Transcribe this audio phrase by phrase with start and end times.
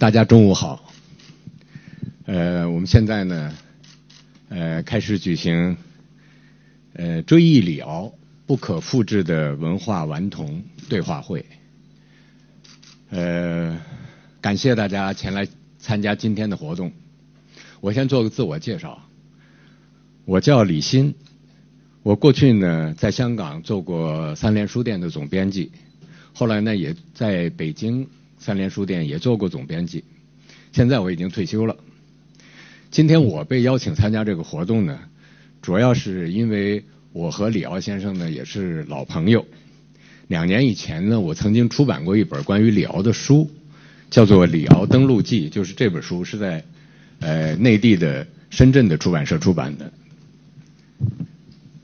[0.00, 0.90] 大家中午好。
[2.24, 3.54] 呃，我们现在呢，
[4.48, 5.76] 呃，开始举行
[6.94, 8.10] 呃追忆李敖
[8.46, 11.44] 不可复制的文化顽童对话会。
[13.10, 13.78] 呃，
[14.40, 15.46] 感谢大家前来
[15.78, 16.90] 参加今天的活动。
[17.82, 19.06] 我先做个自我介绍，
[20.24, 21.14] 我叫李欣，
[22.02, 25.70] 我过去呢在香港做过三联书店的总编辑，
[26.32, 28.08] 后来呢也在北京。
[28.40, 30.02] 三联书店也做过总编辑，
[30.72, 31.76] 现在我已经退休了。
[32.90, 34.98] 今天我被邀请参加这个活动呢，
[35.60, 36.82] 主要是因为
[37.12, 39.46] 我和李敖先生呢也是老朋友。
[40.26, 43.50] 两年以前呢，我曾经出版过一本关于李敖的书，
[44.10, 46.64] 叫做《李敖登陆记》，就是这本书是在
[47.20, 49.92] 呃内地的深圳的出版社出版的。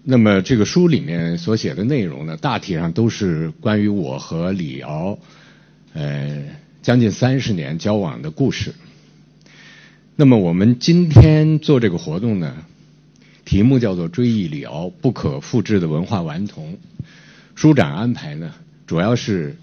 [0.02, 5.18] 那么这个书里面所写的内容呢，大体上都是关于我和李敖。
[5.96, 6.44] 呃，
[6.82, 8.74] 将近三十年交往的故事。
[10.14, 12.54] 那么我们今天做这个活动呢，
[13.46, 16.76] 题目叫做“追忆李敖不可复制的文化顽童”。
[17.56, 18.52] 书展安排呢，
[18.86, 19.56] 主要是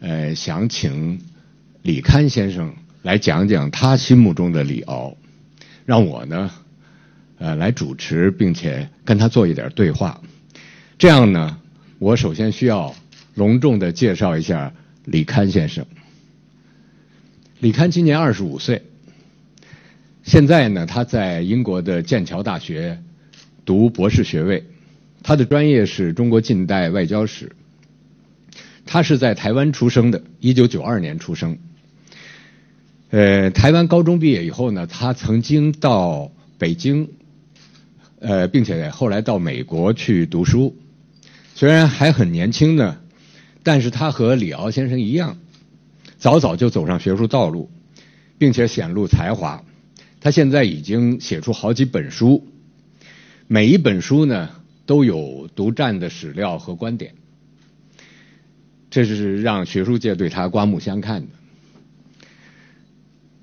[0.00, 1.22] 呃想请
[1.80, 5.16] 李刊先生来讲讲他心目中的李敖，
[5.86, 6.50] 让我呢
[7.38, 10.20] 呃来主持，并且跟他做一点对话。
[10.98, 11.58] 这样呢，
[11.98, 12.94] 我首先需要
[13.34, 14.74] 隆重的介绍一下。
[15.04, 15.84] 李刊先生，
[17.58, 18.82] 李刊今年二十五岁，
[20.22, 23.02] 现在呢，他在英国的剑桥大学
[23.64, 24.64] 读博士学位，
[25.24, 27.50] 他的专业是中国近代外交史。
[28.86, 31.58] 他是在台湾出生的，一九九二年出生。
[33.10, 37.08] 呃，台湾高中毕业以后呢，他曾经到北京，
[38.20, 40.76] 呃，并且后来到美国去读书，
[41.56, 42.98] 虽然还很年轻呢。
[43.62, 45.38] 但是他和李敖先生一样，
[46.18, 47.70] 早早就走上学术道路，
[48.38, 49.64] 并且显露才华。
[50.20, 52.46] 他现在已经写出好几本书，
[53.48, 54.50] 每一本书呢
[54.86, 57.14] 都有独占的史料和观点，
[58.90, 61.28] 这是让学术界对他刮目相看的。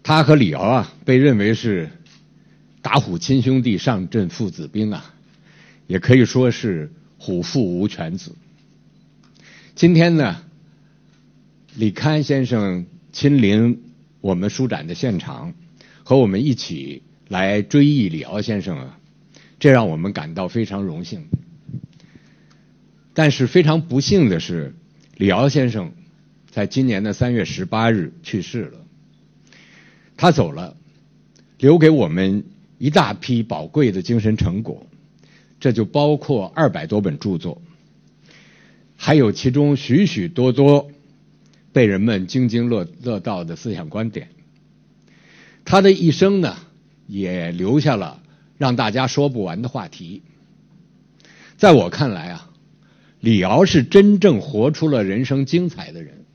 [0.04, 1.90] 他和李敖啊，被认为是
[2.82, 5.14] 打虎亲兄弟，上阵父子兵啊，
[5.88, 8.34] 也可以说是虎父无犬子。
[9.80, 10.44] 今天呢，
[11.74, 13.82] 李刊先生亲临
[14.20, 15.54] 我们书展的现场，
[16.04, 19.00] 和我们一起来追忆李敖先生啊，
[19.58, 21.30] 这让我们感到非常荣幸。
[23.14, 24.76] 但是非常不幸的是，
[25.16, 25.94] 李敖先生
[26.52, 28.86] 在今年的三月十八日去世了。
[30.18, 30.76] 他走了，
[31.58, 32.44] 留给我们
[32.80, 34.86] 一大批宝贵的精神成果，
[35.58, 37.62] 这就包括二百多本著作。
[39.02, 40.92] 还有其中许许多多
[41.72, 44.28] 被人们津津乐乐道的思想观点。
[45.64, 46.58] 他的一生呢，
[47.08, 48.22] 也留下了
[48.58, 50.22] 让大家说不完的话题。
[51.56, 52.52] 在我看来啊，
[53.22, 56.26] 李敖是真正活出了人生精彩的人，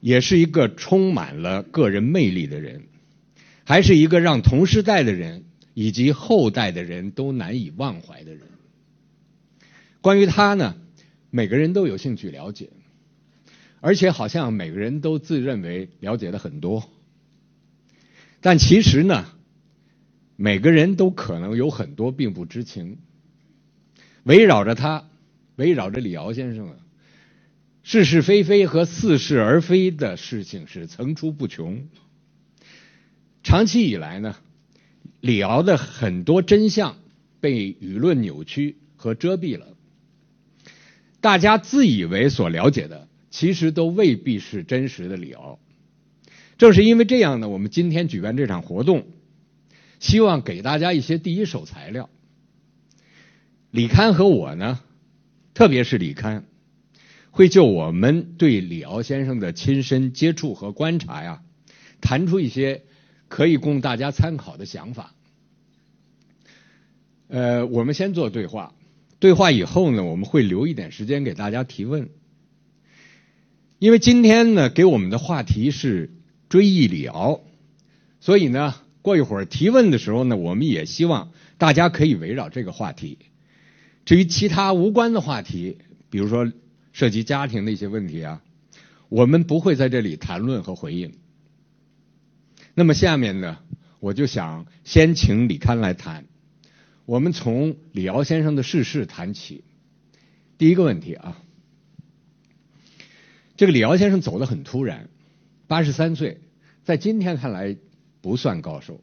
[0.00, 2.82] 也是一个充满了个人魅力的人，
[3.62, 8.40] 还是一个让同时代的人以及后代的人都难以忘怀的人。
[10.04, 10.76] 关于他呢，
[11.30, 12.68] 每个人都有兴趣了解，
[13.80, 16.90] 而且好像每个人都自认为了解的很多，
[18.42, 19.24] 但其实呢，
[20.36, 22.98] 每个人都可能有很多并不知情。
[24.24, 25.08] 围绕着他，
[25.56, 26.76] 围绕着李敖先生啊，
[27.82, 31.88] 是是非非和似是而非的事情是层出不穷。
[33.42, 34.36] 长期以来呢，
[35.22, 36.98] 李敖的很多真相
[37.40, 39.68] 被舆论扭曲和遮蔽了。
[41.24, 45.58] 大家自以为所了解的，其实都未必是真实的李敖。
[46.58, 49.06] 正是因为这样呢，我们今天举办这场活动，
[50.00, 52.10] 希望给大家一些第一手材料。
[53.70, 54.80] 李刊和我呢，
[55.54, 56.44] 特别是李刊，
[57.30, 61.40] 会就我们对李敖先生的亲身接触和观察呀，
[62.02, 62.82] 谈出一些
[63.28, 65.14] 可以供大家参考的想法。
[67.28, 68.74] 呃，我们先做对话。
[69.24, 72.10] 对话以后呢，我们会留一点时间给大家提问，
[73.78, 76.12] 因为今天呢给我们的话题是
[76.50, 77.40] 追忆李敖，
[78.20, 83.16] 所以呢过一会儿提问的时候呢，我们也希望大家可以围绕这个话题。
[84.04, 85.78] 至于其他无关的话题，
[86.10, 86.52] 比如说
[86.92, 88.42] 涉及家庭的一些问题啊，
[89.08, 91.14] 我们不会在这里谈论和回应。
[92.74, 93.56] 那么下面呢，
[94.00, 96.26] 我就想先请李刊来谈。
[97.06, 99.64] 我们从李敖先生的逝世谈起。
[100.56, 101.42] 第一个问题啊，
[103.56, 105.08] 这个李敖先生走得很突然，
[105.66, 106.40] 八十三岁，
[106.84, 107.76] 在今天看来
[108.22, 109.00] 不算高寿。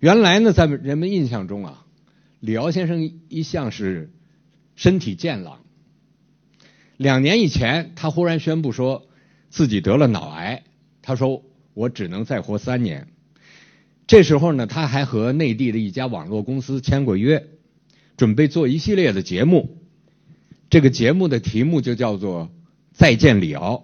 [0.00, 1.86] 原来呢，在人们印象中啊，
[2.40, 4.10] 李敖先生一向是
[4.76, 5.60] 身体健朗。
[6.96, 9.06] 两年以前，他忽然宣布说
[9.48, 10.64] 自己得了脑癌，
[11.00, 13.08] 他说我只能再活三年。
[14.12, 17.46] 这时候呢，他还和内地的一家网络公司签过约，
[18.18, 19.78] 准备做一系列的节目。
[20.68, 22.48] 这个节目的题目就叫做
[22.92, 23.76] 《再见李敖》，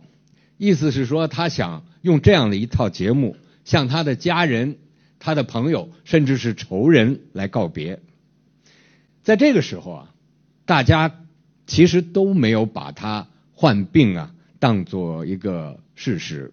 [0.58, 4.76] 意思是说他想用这样的一套节目向他的家人。
[5.18, 8.00] 他的朋友甚至是仇人来告别，
[9.22, 10.14] 在这个时候啊，
[10.66, 11.22] 大家
[11.66, 16.52] 其实都没有把他患病啊当做一个事实，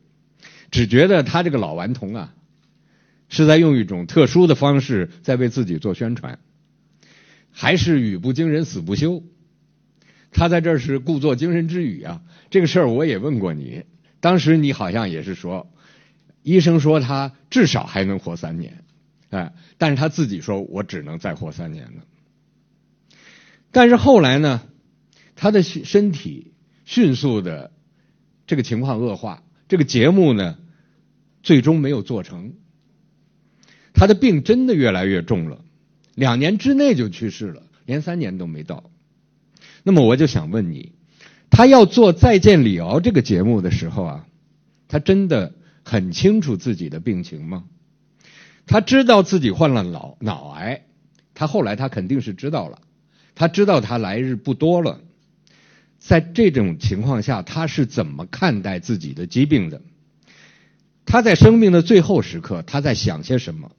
[0.71, 2.33] 只觉得他这个老顽童啊
[3.35, 6.39] 是在用一种特殊的方式在为自己做宣传，
[7.51, 9.21] 还是语不惊人死不休。
[10.31, 13.83] 他在这儿是故作惊人之语啊，这个事儿我也问过你，
[14.21, 15.69] 当时你好像也是说。
[16.43, 18.83] 医生说他至少还能活三年，
[19.31, 22.05] 哎，但是他自己说我只能再活三年了。
[23.71, 24.61] 但是后来呢，
[25.35, 26.53] 他的身体
[26.85, 27.73] 迅速的
[28.47, 30.57] 这个情况恶化，这个节目呢
[31.43, 32.53] 最终没有做成，
[33.95, 35.61] 他的病真的越来越重了，
[36.13, 38.91] 两年之内就去世了，连三年都没到。
[39.81, 40.91] 那么我就想问你，
[41.49, 44.27] 他要做《再见李敖》这个节目的时候啊，
[44.87, 45.53] 他真的？
[45.87, 47.65] 很清楚自己的病情吗？
[48.65, 50.81] 他知道自己患了脑脑癌，
[51.35, 52.81] 他后来他肯定是知道了，
[53.35, 54.99] 他知道他来日不多了。
[55.99, 59.79] 在这种情况下，他是怎么看待自己的疾病的？
[61.05, 63.71] 他在生命的最后时刻，他在想些什么？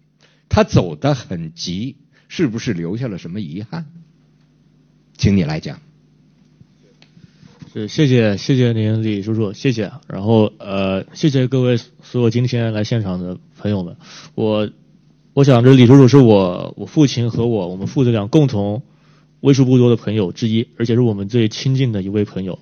[0.48, 1.96] 他走得很急，
[2.28, 3.87] 是不是留下了什么遗憾？
[5.16, 5.81] 请你来讲。
[7.72, 9.93] 是，谢谢谢谢您李叔叔，谢谢。
[10.06, 13.96] 然后呃，谢谢各位所有今天来现场的朋友们。
[14.34, 14.70] 我
[15.34, 18.82] 我想这李叔叔是我我父亲和我我们父子俩共同
[19.40, 22.58] 为数不多的朋友之一，而且是我们最亲近的一位朋友。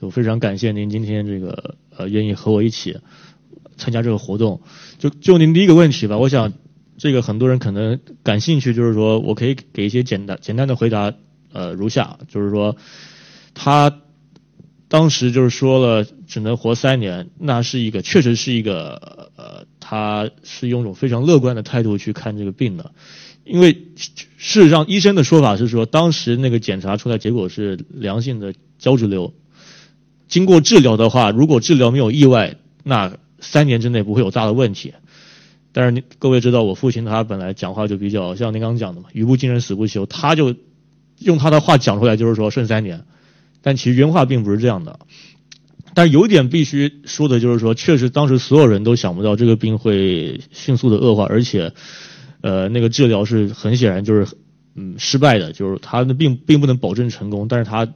[0.00, 2.98] 我非常感谢您今天这个呃愿意和我一起
[3.76, 4.60] 参加这个活动。
[4.98, 6.52] 就就您第一个问题吧，我想
[6.98, 11.14] 这个很多人可能感兴趣，就是说我可以给一些简单简单的回答，
[11.52, 12.76] 呃如下，就是说
[13.54, 14.00] 他。
[14.90, 22.90] 当时就是说了只能活三年，那是一个确实是一个呃，他是用一种非常乐观的态度去看这个病的，
[23.44, 23.88] 因为
[24.38, 29.34] 事实上医生的说法是说，当时那个检查出来结果是良性的胶质瘤，
[30.26, 34.94] 经过治疗的话，如果治疗没有意外，那三年之内不会有大的问题。
[35.72, 40.54] 但是你各位知道，我父亲他本来讲话就比较像您刚讲的嘛，语不惊人死不休，他就
[41.18, 43.04] 用他的话讲出来就是说剩三年。
[43.60, 45.00] 但其实原话并不是这样的，
[45.92, 51.72] 但有一点必须说的就是说，确实当时所有人都想不到这个病会迅速的恶化，而且，
[52.40, 54.28] 呃，那个治疗是很显然就是
[54.76, 57.92] 嗯失败的，就是他的病并不能保证成功，但是他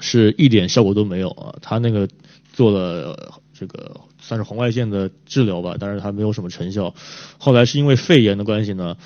[0.00, 2.08] 是一点效果都没有啊，他那个
[2.52, 6.94] 做了这个算是红外线的治疗吧，但是他没有什么成效，
[7.38, 8.96] 后来是因为肺炎的关系呢，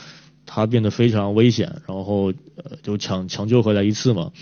[0.47, 4.33] 他变得非常危险，然后呃就抢抢救回来一次嘛。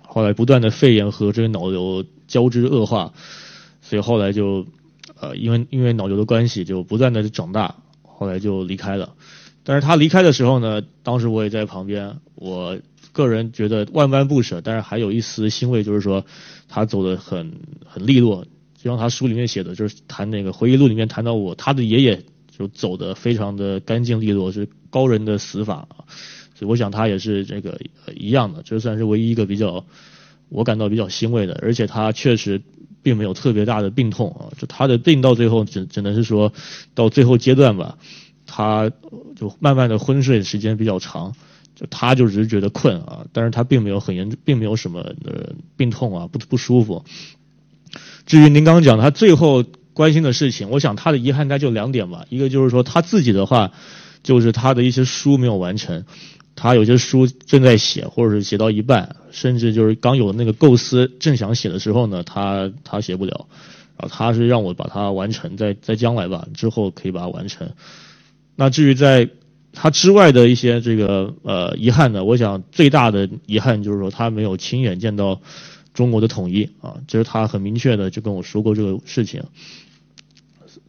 [0.00, 3.12] 后来不断的肺炎和这个脑瘤交织恶化，
[3.82, 4.66] 所以后来就，
[5.20, 9.12] 呃，因为因为脑瘤的关系就不断的长大，后来就离开了。
[9.62, 12.78] 但是他离开的时候呢，当时我也在旁边，我
[13.12, 16.24] 个人觉得万般不舍，但是还有一丝欣慰，就是说
[16.68, 18.46] 他走的很很利落，
[18.82, 22.24] 就像他书里面写的，就是谈那个回忆录里面谈到我他的爷爷
[22.56, 25.86] 就走的非常的干净利落，是高人的死法。
[26.54, 27.78] 所以我想他也是这个
[28.14, 29.84] 一样的，这算是唯一一个比较
[30.48, 32.62] 我感到比较欣慰的，而且他确实
[33.02, 36.52] 并没有特别大的病痛啊，就他的病到最后只只能是说
[36.94, 37.98] 到最后阶段吧，
[38.46, 38.90] 他
[39.36, 41.34] 就慢慢的昏睡时间比较长，
[41.74, 47.04] 就他就只是觉得困啊，但是他并没有很严，并没有什么呃病痛啊不不舒服。
[48.30, 53.72] 至于您刚刚讲他最后关心的事情，我想他的遗憾应该就两点吧，一个就是说他自己的话，
[54.22, 56.04] 就是他的一些书没有完成。
[56.54, 63.48] 他有些书正在写，或者是写到一半，甚至就是刚有那个构思正想写的时候呢，他他写不了，
[63.96, 67.68] 然后他是让我把它完成，在在将来吧，之后可以把它完成。
[68.54, 69.28] 那至于在
[69.72, 75.40] 他之外的一些这个呃遗憾呢，我想最大的遗憾就是说他没有亲眼见到
[76.00, 79.44] 中国的统一啊，这是他很明确的就跟我说过这个事情，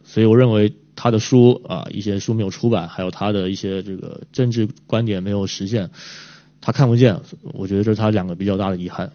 [0.04, 0.72] 所以我认为。
[0.94, 5.90] 他的书啊，一些书没有出版，还有他的一些这个政治观点没有实现，
[6.60, 7.18] 他看不见。
[7.54, 9.10] 我觉得这是他两个比较大的遗憾。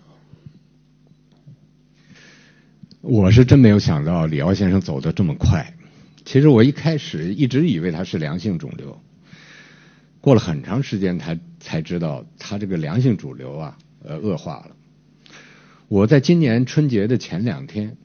[2.99, 5.73] 我是真没有想到李敖先生走得这么快。
[6.25, 8.99] 其实我一开始一直以为他是良性肿瘤，
[10.19, 14.76] 过了很长时间才才知道他这个良性肿瘤啊，呃，恶化了。
[15.89, 17.95] 我在今年春节的前两天，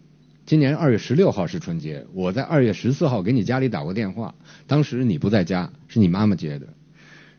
[0.47, 4.37] 今年二月十六号是春节，我在二月十四号给你家里打过电话，
[4.69, 6.69] 当时你不在家，是你妈妈接的，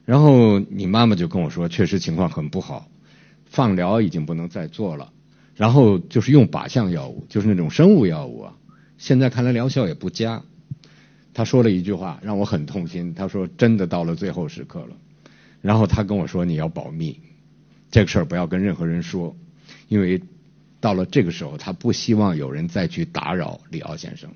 [0.03, 2.89] 然后你妈妈就跟我说，确实情况很不好，
[3.45, 5.13] 放疗已经不能再做了，
[5.55, 8.57] 然后就是用靶向药物，就是那种生物药物啊，
[8.97, 10.43] 现在看来疗效也不佳。
[11.33, 14.97] 他说了一句话让我很痛心，他说真的到了最后时刻了，
[15.61, 17.21] 然后他跟我说你要保密，
[17.91, 19.35] 这个事儿不要跟任何人说，
[19.87, 20.21] 因为
[20.83, 24.29] 到了这个时候他不希望有人再去打扰李敖先生。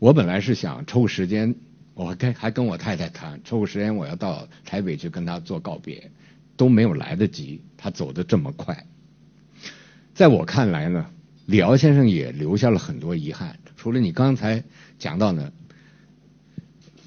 [0.00, 1.54] 我本来是想抽个时间，
[1.94, 6.10] 我跟还跟我太太谈，抽个时间我要到台北去跟他做告别，
[6.56, 8.84] 都没有来得及，他走得这么快。
[10.14, 11.06] 在我看来呢，
[11.46, 14.64] 李敖先生也留下了很多遗憾，除了你刚才。
[14.98, 15.52] 讲到呢，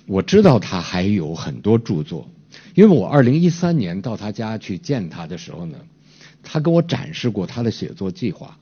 [0.06, 2.30] 我知道他还有很多著作，
[2.76, 5.80] 因为我二零一三年到他家去见他的时候呢，
[6.44, 8.58] 他给我展示过他的写作计划。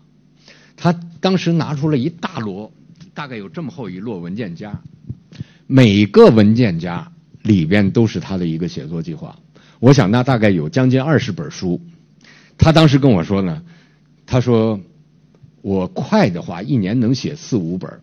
[0.75, 2.71] 他当时拿出了一大摞，
[3.13, 4.81] 大概有这么厚一摞文件夹，
[5.65, 9.37] 每个文件夹里边都是他的一个写作计划。
[9.79, 11.81] 我想那大概有将近二十本书。
[12.57, 13.63] 他当时跟我说呢，
[14.25, 14.79] 他说
[15.61, 17.99] 我快的话一年能写四五本。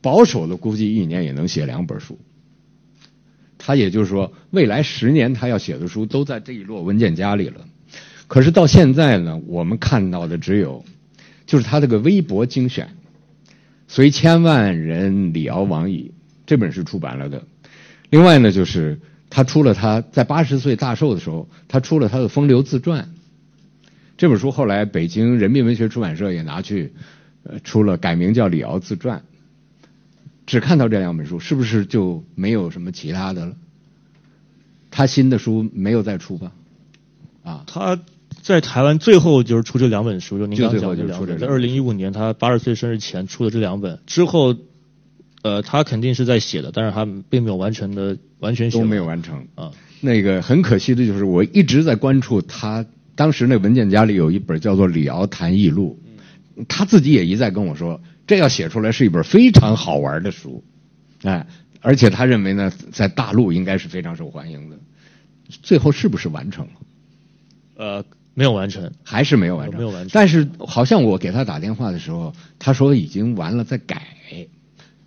[0.00, 2.18] 保守的估计一年也能写两本书，
[3.58, 7.60] 他也就是说，未来十年他要写的书都在这一摞文件夹里了。
[8.32, 10.82] 可是到现在呢，我们看到的只有，
[11.44, 12.88] 就是他这个微博精选，
[13.88, 16.12] 随千万人李敖往矣
[16.46, 17.44] 这本是出版了的。
[18.08, 18.98] 另外呢，就是
[19.28, 23.12] 他出了他在八十岁大寿的时候，他出了他的风流自传。
[24.16, 26.94] 这本书后来北京人民文学出版社也拿去，
[27.42, 29.22] 呃，出了改名叫李敖自传。
[30.46, 33.54] 只看到这两本书，是不是就没有什么其他的了？
[34.90, 36.52] 他新的书没有再出吧？
[37.42, 38.00] 啊，他
[38.42, 44.56] 在台湾最后就是出这两本书，就您刚讲这两本，在二零一五年他八十岁生日前出的这两本之后，
[45.42, 49.70] 呃，他肯定是在写的，但是他并没有完成的完全写都没有完成啊。
[50.00, 52.84] 那个很可惜的就是，我一直在关注他
[53.14, 55.96] 当时那文件夹里有一本叫做《李敖谈艺录》，
[56.68, 58.00] 他自己也一再跟我说。
[58.26, 60.64] 这要写出来是一本非常好玩的书，
[61.22, 61.46] 哎，
[61.80, 64.76] 而且他认为呢，在大陆应该是非常受欢迎的。
[65.62, 66.72] 最后是不是完成了？
[67.74, 70.10] 呃，没有完成，还是没有完成，没有完成。
[70.12, 74.06] 但是好像我给他打电话的时候，他说已经完了，在改，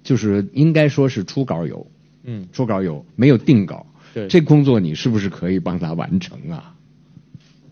[0.04, 1.90] 就是应该说是初稿有，
[2.24, 3.86] 嗯，初稿有，没有定稿。
[4.14, 6.76] 对，这工作你是不是可以帮他完成啊？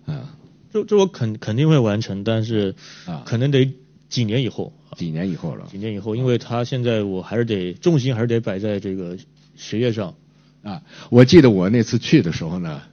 [0.06, 0.36] 啊，
[0.72, 3.72] 这这我肯肯定会完成，但是啊，可能得。
[4.10, 5.66] 几年以后，几年以后了。
[5.72, 9.18] 几年以后，因为他现在我还是得重心还是得摆在这个
[9.56, 10.14] 学业上
[10.62, 10.84] 啊。
[11.10, 12.84] 我记得我那次去的时候呢，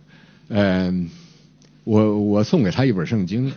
[0.48, 1.10] 嗯，
[1.84, 3.52] 我我送给他一本圣经，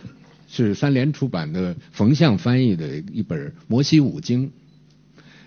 [0.48, 4.46] 是三联出版的冯象翻译的一本《摩西五经》，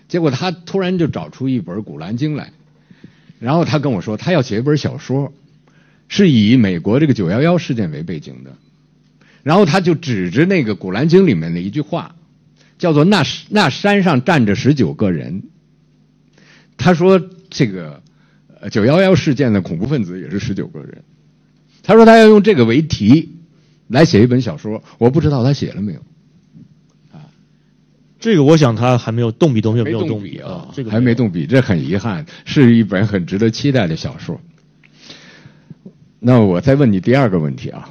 [0.08, 2.52] 结果他突然就找出一本《古兰经》来，
[3.38, 5.32] 然后他跟我说他要写一本小说，
[6.08, 8.54] 是以美国这个九幺幺事件为背景的。
[9.42, 12.14] 然后他就指着那个《古兰经》里面的一句话，
[12.78, 15.42] 叫做“那那山上站着十九个人”。
[16.76, 18.02] 他说这个
[18.70, 21.02] 九幺幺事件的恐怖分子也是十九个人。
[21.88, 23.36] 他说他要用这个为题
[23.86, 26.00] 来写一本小说，我不知道他写了没有。
[27.10, 27.24] 啊，
[28.20, 34.38] 这个我想他还没有动笔，动笔没有动笔啊，这个还没动笔，这很遗憾，是一本很值得期待的小说。
[36.20, 37.90] 那我再问你第二个问题啊。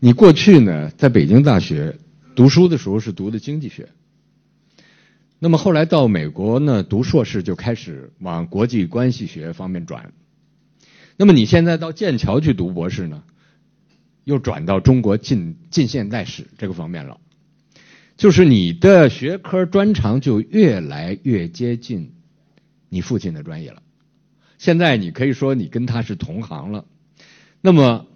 [0.00, 1.96] 你过去呢，在北京大学
[2.34, 3.88] 读书的时候是读的经济学，
[5.38, 10.12] 那么后来到美国呢读硕士就开始往国际关系学方面转，
[11.16, 13.22] 那么你现在到剑桥去读博士呢，
[14.24, 17.18] 又转到中国近近现代史这个方面了，
[18.16, 22.12] 就是你的学科专长就越来越接近
[22.88, 23.82] 你父亲的专业了，
[24.58, 26.84] 现在你可以说你跟他是同行了，
[27.60, 28.06] 那么。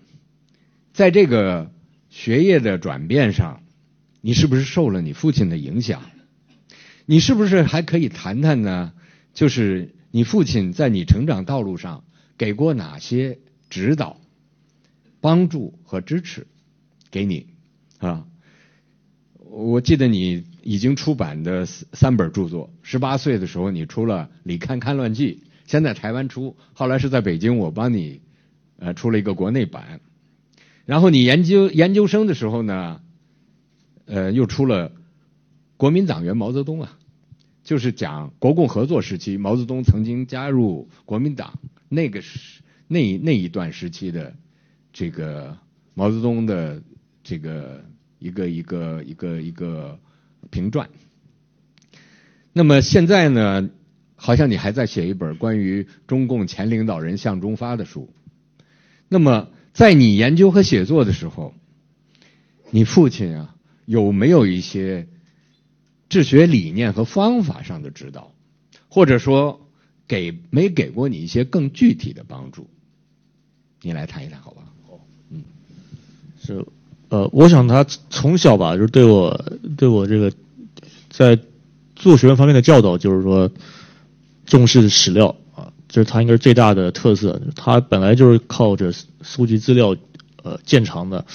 [0.92, 1.70] 在这个
[2.10, 3.62] 学业的转变上，
[4.20, 6.02] 你是不是受了你父亲的影响？
[7.06, 8.92] 你是不是还可以谈谈呢？
[9.32, 12.04] 就是你父亲在你成长道路上
[12.40, 14.18] 给过哪些指导、
[15.20, 16.46] 帮助和支持
[17.10, 17.48] 给你
[17.98, 18.24] 啊？
[19.40, 28.22] 我记得你已经出版的三本著作，十八岁的时候你出了《李堪堪乱记》，先在台湾出，后来是在北京我帮你
[28.78, 30.00] 呃出了一个国内版。
[30.86, 33.02] 然后你研究研究生的时候呢，
[34.06, 34.92] 呃，又出了
[35.76, 36.96] 国民党员毛泽东啊，
[37.64, 41.58] 就是讲国共合作时期，毛泽东曾经加入国民党
[41.92, 44.34] 那个时那那一段时期的
[44.92, 45.58] 这个
[45.92, 46.80] 毛泽东的
[47.24, 47.84] 这个
[48.20, 49.98] 一个一个一个一个
[50.50, 50.88] 评传。
[52.52, 53.68] 那么现在呢，
[54.14, 58.08] 好像你还在写一本关于中共前领导人向忠发的书。
[59.08, 61.54] 那么在你研究和写作的时候，
[62.70, 65.08] 你父亲啊有没有一些
[66.08, 68.32] 治学理念和方法上的指导，
[68.88, 69.68] 或者说
[70.10, 72.66] 给没给过你一些更具体的帮助？
[73.80, 74.62] 你来谈一谈，好吧？
[74.84, 74.98] 好，
[75.30, 75.44] 嗯，
[76.44, 76.66] 是，
[77.10, 79.44] 呃，我想他从小吧，就是对我
[79.76, 80.32] 对我这个
[81.08, 81.38] 在
[81.94, 83.48] 做学问方面的教导，就是说
[84.44, 87.40] 重视史料啊，这是他应该是最大的特色。
[87.54, 89.96] 他本来就是靠着搜集资料。
[90.42, 91.26] 呃，建长的，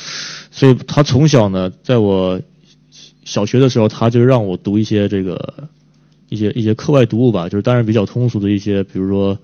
[0.49, 2.41] 所以他从小呢，在我
[3.23, 5.69] 小学的时候，他就让我读一些这个
[6.29, 9.37] 一些一些课外读物吧，就是当然比较通俗的一些，比如说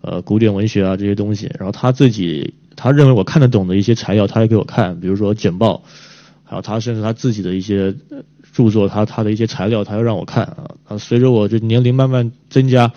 [0.00, 1.50] 呃古典文学啊这些东西。
[1.58, 5.82] 然后他自己他认为我看得懂的一些材料，他也给我看，比如说简报，
[6.44, 7.94] 还有他甚至他自己的一些
[8.52, 10.70] 著作，他他的一些材料，他要让我看啊。
[10.88, 12.92] 啊，随着我这年龄慢慢增加，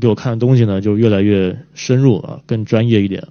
[0.00, 3.26] 给我看的东西呢，就越来越深入啊，更专业一点。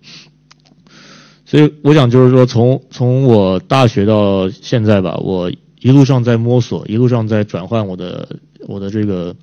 [1.45, 9.35] 所以我想就是说，从从我大学到现在吧，我一路上在摸索，一路上在转换我的我的这个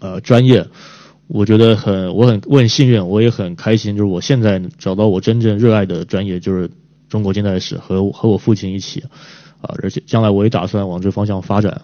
[0.00, 0.66] 呃专业，
[1.26, 6.70] 我觉得很我很我很幸运，我也很开心，就是我现在找到我真正热爱的专业，就是
[7.08, 9.02] 中国近代史和和我父亲一起
[9.60, 11.82] 啊，而且将来我也打算往这方向发展。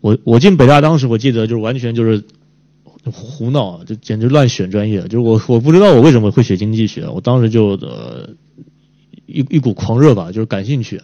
[0.00, 2.24] 我我进北大当时我记得就是完全就是。
[3.10, 5.00] 胡闹，就简直乱选专业。
[5.02, 7.08] 就是我，我不知道我为什么会学经济学。
[7.08, 8.28] 我当时就呃
[9.24, 11.00] 一一股狂热吧，就是感兴趣。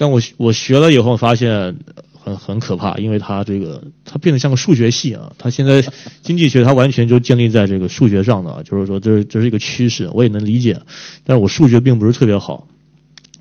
[0.00, 1.76] 但我我学了以后发现
[2.14, 5.30] 很很可怕，因为它这个它变得像个数学系啊。
[5.36, 5.84] 它现在
[6.24, 10.80] 经济学它完全就建立在这个数学上的，就是说这这是一个趋势，我也能理解。
[11.24, 12.66] 但是我数学并不是特别好，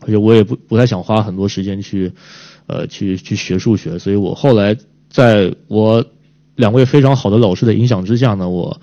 [0.02, 2.12] 而且我也不不太想花很多时间去
[2.68, 4.76] 呃去去学数学，所以我后来
[5.10, 6.06] 在我。
[6.56, 8.82] 两位非常好的老师的影响之下呢，我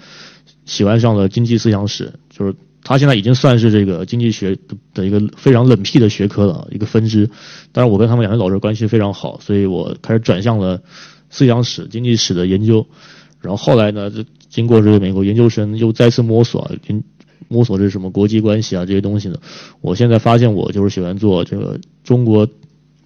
[0.64, 2.54] 喜欢上了经济思想史，就是
[2.88, 4.56] 他现在已经算是这个经济学
[4.94, 7.28] 的一个非常冷僻的学科了一个分支。
[7.72, 10.80] 但是我跟他们两位老师关系非常好，所以我开始转向了
[11.28, 12.86] 思想史、经济史的研究。
[13.40, 16.70] 然后后来呢，就经过这个美国研究生又再次摸索，
[17.48, 19.36] 摸索这什么国际关系啊这些东西呢，
[19.80, 22.48] 我现在发现我就是喜欢做这个中国。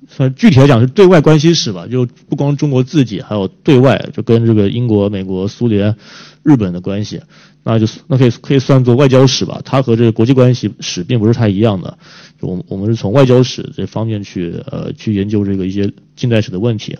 [0.08, 5.94] 算具体来讲是对外关系史吧，就不光中国自己，还有对外，就跟这个英国、美国、苏联、
[6.42, 7.20] 日本的关系，
[7.62, 9.60] 那就是那可以可以算作外交史吧。
[9.64, 11.98] 它和这个国际关系史并不是太一样的。
[12.40, 16.96] 我我们是从外交史这方面去呃去研究这个一些近代史的问题。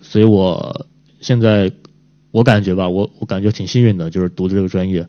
[0.00, 0.86] 所以我
[1.20, 1.70] 现在
[2.30, 5.06] 我感觉吧，我我感觉挺幸运的，就是读的这个专业，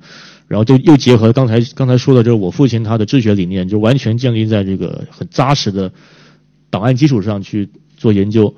[0.48, 5.92] 然后就又结合刚才刚才说的，就是我父亲他的治学理念，就完全建立在这个很扎实的。
[6.70, 8.56] 档案基础上去做研究，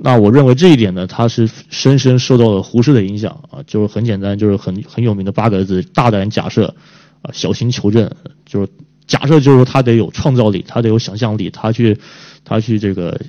[0.00, 6.74] 那我认为这一点呢，他是深深受到了胡适的影响啊，就是很简单，就是很很有名的八个字：大胆假设，
[7.22, 8.08] 啊，小心求证。
[8.46, 8.68] 就是
[9.06, 11.98] 假设就是他得有创造力，他得有想象力，他去
[12.44, 13.20] 他去这个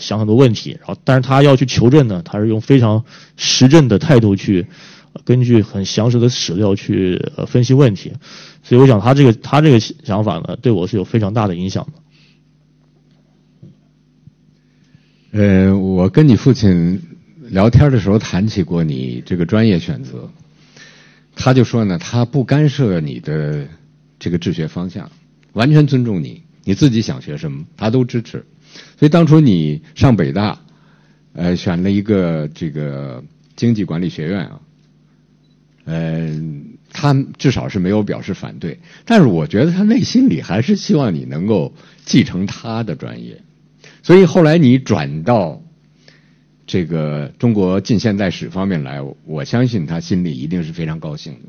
[0.00, 3.04] 想很多问题，然后但是他要去求证呢，他是用非常
[3.36, 4.66] 实证的态度去
[5.24, 8.12] 根据很详实的史料去分析问题，
[8.62, 11.92] 所以我想他这个他这个想法呢，对我是有非常大的影响的。
[15.36, 16.98] 呃，我跟你父亲
[17.50, 20.30] 聊天的时候谈起过你这个专业选择，
[21.34, 23.68] 他就说呢，他不干涉你的
[24.18, 25.10] 这个治学方向，
[25.52, 28.46] 完全尊重你，你自己想学什么，他都支持。
[28.98, 30.58] 所以当初你上北大，
[31.34, 33.22] 呃，选了一个这个
[33.56, 34.60] 经济管理学院啊，
[35.84, 36.34] 呃，
[36.90, 41.74] 他至少是没有表示反对，但是我觉得他内心里还是希望你能够
[42.06, 43.42] 继承他的专业。
[44.06, 45.60] 所以后来你转到
[46.64, 51.48] 这个中国近现代史方面来，我相信他心里一定是非常高兴的，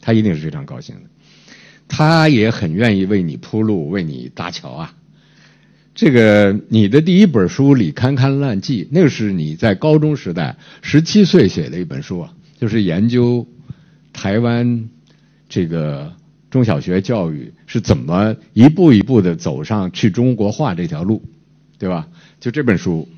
[0.00, 1.02] 他一定是非常高兴的，
[1.88, 4.94] 他也很愿意为你铺路，为你搭桥啊。
[5.94, 13.46] 这个你的第一本书《李堪堪烂记》，那是你在高中时代十七岁写的一本书啊，就是研究
[14.14, 14.88] 台湾
[15.50, 16.14] 这个
[16.50, 21.22] 中小学教育是怎么一步一步的走上去中国化这条路。
[21.80, 22.08] 对吧？
[22.40, 23.08] 就这本书，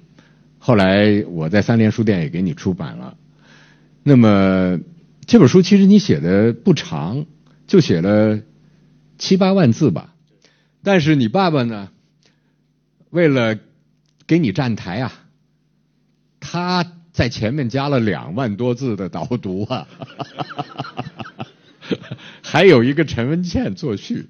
[0.61, 3.17] 后来我在三联书店也给你出版了。
[4.05, 4.79] 那么
[5.27, 7.27] 这本书其实你写的不长，
[7.67, 8.41] 就写了
[9.19, 10.15] 七八万字吧。
[10.85, 11.91] 但是你爸爸呢，
[13.11, 13.59] 为了
[14.29, 15.13] 给你站台啊，
[16.39, 19.89] 他在前面加了两万多字的导读啊，
[22.43, 24.29] 还有一个陈文茜作序，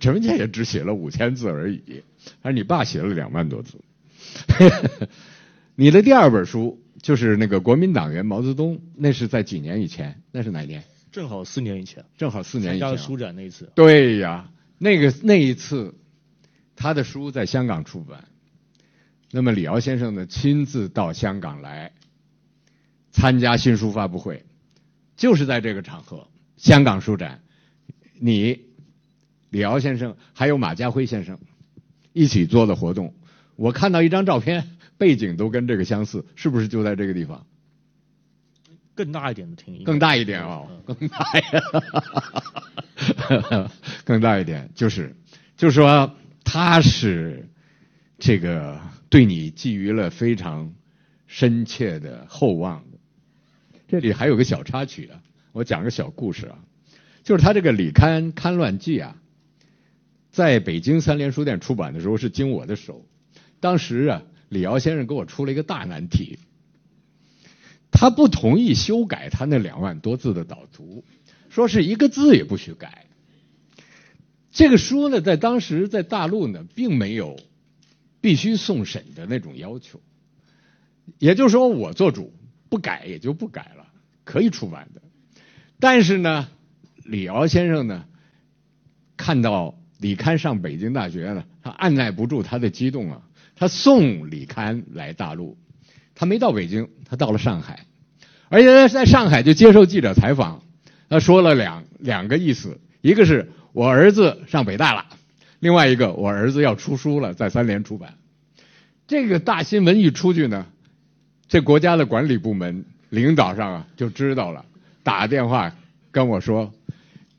[0.00, 2.02] 陈文茜也只写了五千字而已，
[2.40, 3.78] 而你爸写了两万多字。
[5.74, 10.22] 你的第二本书就是那个国民党员毛泽东，那是在几年以前？
[10.30, 10.84] 那是哪年？
[11.10, 12.88] 正好四年以前，正好四年以前。
[12.88, 13.70] 参加书展那一次。
[13.74, 15.94] 对呀，那个那一次，
[16.76, 18.24] 他的书在香港出版。
[19.30, 21.92] 那么李敖先生呢，亲自到香港来
[23.10, 24.44] 参加新书发布会，
[25.16, 27.42] 就是在这个场合，香港书展，
[28.20, 28.60] 你
[29.48, 31.38] 李敖先生还有马家辉先生
[32.12, 33.14] 一起做的活动。
[33.56, 37.46] 我看到一张照片， 背景都跟这个相似，是不是就在这个地方？
[38.94, 41.62] 更大一点的厅，更大一点哦，更大一点，
[44.04, 45.16] 更大一点，就是，
[45.56, 47.48] 就是说他是
[48.18, 48.80] 这个。
[49.12, 50.72] 对你寄予了非常
[51.26, 52.82] 深切的厚望。
[53.86, 55.20] 这里还有个小插曲啊，
[55.52, 56.56] 我讲个小故事啊，
[57.22, 59.18] 就是他这个《李刊刊乱记》啊，
[60.32, 63.06] 在北京三联书店出版的时候是经我的手。
[63.60, 66.40] 当时啊，李敖先生给我出了一个大难题，
[67.92, 71.04] 他不同意修改他那两万多字的导图，
[71.50, 73.06] 说是一个字也不许改。
[74.50, 77.38] 这个书呢，在当时在大陆呢，并没有。
[78.22, 80.00] 必须送审的那种要求，
[81.18, 82.32] 也就是说，我做主
[82.68, 83.88] 不改也就不改了，
[84.22, 85.02] 可以出版的。
[85.80, 86.48] 但是呢，
[87.04, 88.04] 李敖先生呢，
[89.16, 93.22] 看到李刊上北京大学呢，他按耐不住他的激动啊，
[93.54, 95.56] 他送李刊来大陆，
[96.16, 97.86] 他没到北京，他到了上海，
[98.48, 100.62] 而且在上海就接受记者采访，
[101.08, 105.06] 他说了两两个意思，一个是我儿子上北大了。
[105.60, 108.14] 另外一个，我儿子要出书了，在三联出版。
[109.06, 110.66] 这个大新闻一出去呢，
[111.46, 114.64] 这国家的管理部门领导上啊就知道了，
[115.04, 115.72] 打电话
[116.10, 116.72] 跟我说，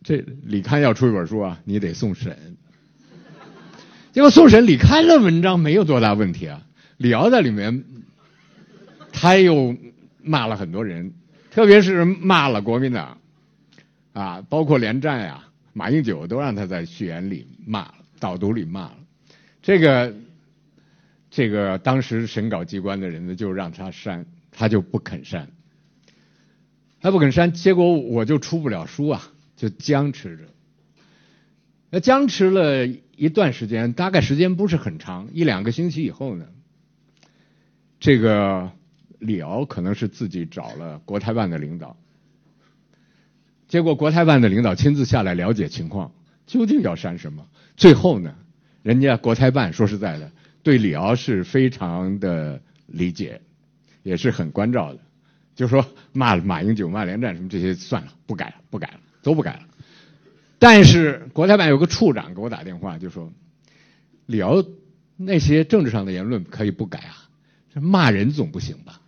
[0.04, 2.58] 这李刊要出一本书啊，你得送审。
[4.12, 6.62] 结果送审李刊的文章没有多大问题啊，
[6.98, 7.84] 李敖在里面，
[9.12, 9.76] 他又
[10.22, 11.14] 骂了很多人，
[11.50, 13.18] 特别是骂了国民党，
[14.12, 17.96] 啊，包括连战呀、马英九都让他在序言里骂了。
[18.20, 18.98] 导读里骂了，
[19.62, 20.16] 这个
[21.30, 25.50] 这个当时审稿机关的人呢，就让他删，他就不肯删，
[27.02, 29.33] 他不肯删，结果我就出不了书啊，
[29.64, 30.44] 就僵持着。
[31.90, 36.48] 那僵持了一段时间，大概时间不是很长，一两个星期以后呢，
[38.02, 38.74] 这个
[39.20, 41.96] 李敖可能是自己找了国台办的领导，
[43.70, 46.12] 结果国台办的领导亲自下来了解情况，
[46.46, 47.48] 究竟要删什么。
[47.78, 48.36] 最后呢，
[48.82, 50.30] 人家国台办说实在的，
[50.62, 53.40] 对李敖是非常的理解，
[54.02, 55.00] 也是很关照的，
[55.56, 59.62] 就说骂马英九、骂连战什么这些算了，不改了，不改了，都不改了。
[60.60, 63.34] 但是国台办有个处长给我打电话，就说
[64.28, 64.64] 李敖
[65.18, 67.16] 那些政治上的言论可以不改啊，
[67.82, 69.02] 骂人总不行吧？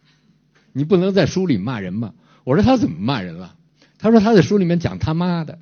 [0.74, 2.14] 你不能在书里骂人吗？
[2.44, 3.56] 我说他怎么骂人了？
[3.98, 5.60] 他说他在书里面讲他妈的。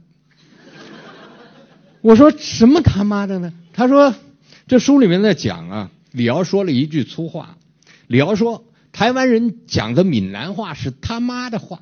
[2.01, 3.53] 我说什么他妈的呢？
[3.71, 4.15] 他说
[4.67, 7.57] 这书里面在讲啊，李敖说了一句粗话。
[8.07, 11.79] 李敖说台湾人讲的闽南话是他妈的话。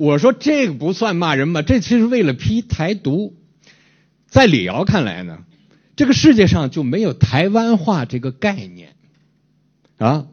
[0.00, 1.60] 我说这个不算骂人吧？
[1.60, 3.36] 这其实为了批台独。
[4.28, 5.40] 在李敖看来呢，
[5.94, 8.94] 这个世界上就没有台湾话这个概念
[9.98, 10.26] 啊，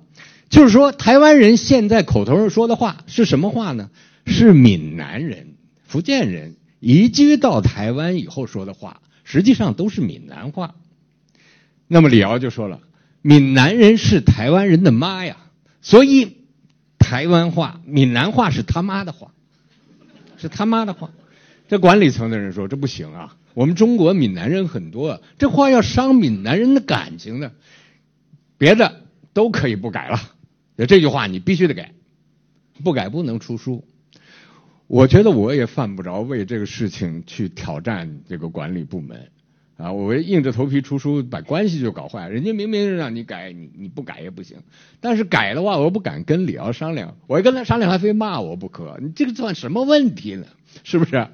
[0.49, 3.89] 就是说台湾人现在口头上说的话是什么话呢？
[4.25, 6.55] 是闽南人、福建人。
[6.79, 10.75] 移居到台湾以后说的话，实际上都是闽南话。
[11.89, 12.79] 那么李敖就说了
[13.21, 15.35] ：“闽南人是台湾人的妈呀，
[15.81, 16.37] 所以
[16.99, 19.33] 台湾话、闽南话是他妈的话，
[20.37, 21.11] 是他妈的话。”
[21.67, 27.51] 这管理层的人说：“这不行啊，我们中国闽南人很多，这话要伤闽南人的感情的，
[28.57, 29.01] 别的
[29.33, 30.17] 都可以不改了，
[30.77, 31.93] 就这句话你必须得改，
[32.83, 33.85] 不改不能出书。”
[34.87, 39.29] 我觉得我也犯不着为这个事情去挑战这个管理部门，
[39.77, 42.27] 啊，我硬着头皮出书，把关系就搞坏。
[42.29, 44.57] 人家明明是让你改，你你不改也不行。
[44.99, 48.97] 但是改的话，我又不敢跟李敖商量，我一跟他商量，还非骂我不可。
[48.99, 50.47] 你这个算什么问题呢？
[50.83, 51.27] 是不是？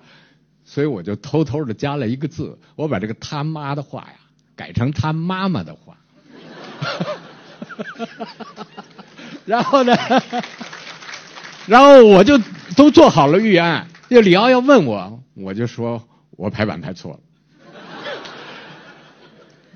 [0.66, 4.16] 所以我就偷偷的加了一个字，我把这个他妈的话呀，
[4.56, 5.98] 改成他妈妈的话。
[9.46, 9.96] 然后呢？
[11.66, 12.38] 然后我就
[12.76, 17.20] 都做好了预案，就李敖要问我，我就说我排版排错了。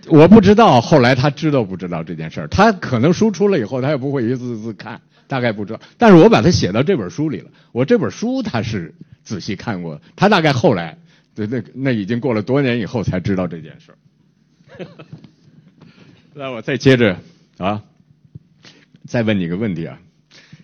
[0.10, 5.80] 我不知道后来他知道不知道这件事儿，他可能书出了以后，他也不会一字字看，大概不知道。
[5.98, 8.94] 但是我把它写到这本书里了，我这本书他是
[9.24, 10.98] 仔细看过，他大概后来，
[11.36, 13.98] 对那那已经过了多年以后才知道这件事儿。
[16.34, 17.18] 那我再接着
[17.58, 17.84] 啊，
[19.08, 20.00] 再问你个问题啊，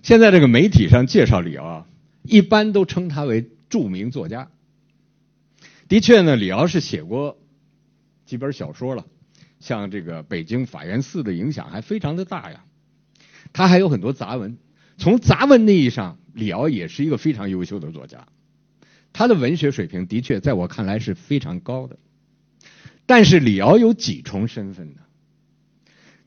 [0.04, 1.86] 现在这个媒体上介绍李敖啊，
[2.22, 4.50] 一般都称他为著名作家。
[5.90, 7.38] 的确呢，李敖是写过
[8.26, 9.06] 几本小说了，
[9.64, 12.66] 像这个《北京法源寺》的影响还非常的大呀。
[13.54, 14.58] 他还有很多杂文，
[14.98, 18.28] 从杂文意义上，李敖也是一个非常优秀的作家。
[19.14, 21.98] 他的文学水平的确在我看来是非常高的。
[23.06, 25.02] 但是李敖有几重身份呢？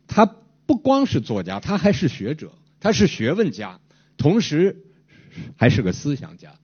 [0.06, 0.24] 他
[0.64, 3.80] 不光是作家，他还是学者，他是学问家，
[4.16, 4.84] 同时
[5.56, 6.54] 还是个思想家。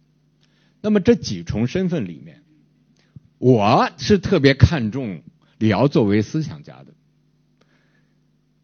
[0.81, 2.43] 那么这几重身份里面，
[3.39, 5.23] 我是特别看重
[5.63, 6.93] 李敖作为思想家的，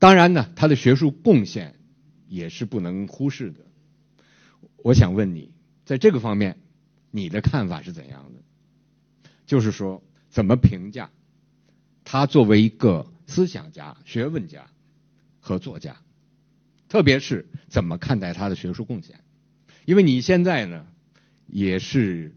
[0.00, 1.76] 当然呢，他的学术贡献
[2.26, 3.60] 也是不能忽视的。
[4.78, 5.52] 我想问你，
[5.84, 6.58] 在这个方面，
[7.12, 9.30] 你的看法是怎样的？
[9.46, 11.12] 就是说，怎么评价
[12.02, 14.66] 他作为一个思想家、学问家
[15.38, 15.98] 和作家？
[16.88, 19.20] 特别是怎么看待他的学术贡献？
[19.84, 20.84] 因为你现在呢，
[21.46, 22.34] 也是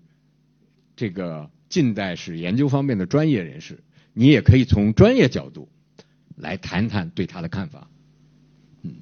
[0.95, 1.49] 这个。
[1.71, 3.81] 近代史研究方面的专业人士，
[4.13, 5.69] 你也可以从专业角度
[6.35, 7.87] 来谈谈对他的看法。
[8.83, 8.95] 嗯，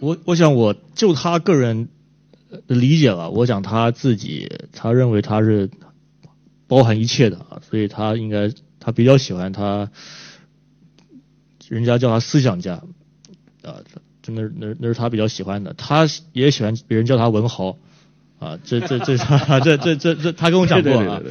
[0.00, 1.88] 我我想我就他个人
[2.66, 5.70] 的理解吧，我想他自己他认为他是
[6.66, 9.90] 包含一切的啊，所以他应该他比较喜欢他，
[11.68, 12.82] 人家叫他思想家
[13.62, 13.80] 啊，
[14.22, 17.78] 真的那那是他比较喜欢的，他也喜欢别人叫他文豪。
[18.38, 19.16] 啊，这这这
[19.62, 21.22] 这这这这，他跟我讲过啊，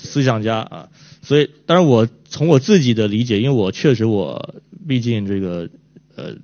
[0.00, 0.88] 思想家啊，
[1.22, 4.54] 所以当然我从我自己的理解，因为我确实我
[4.86, 5.68] 毕竟这个
[6.16, 6.36] 呃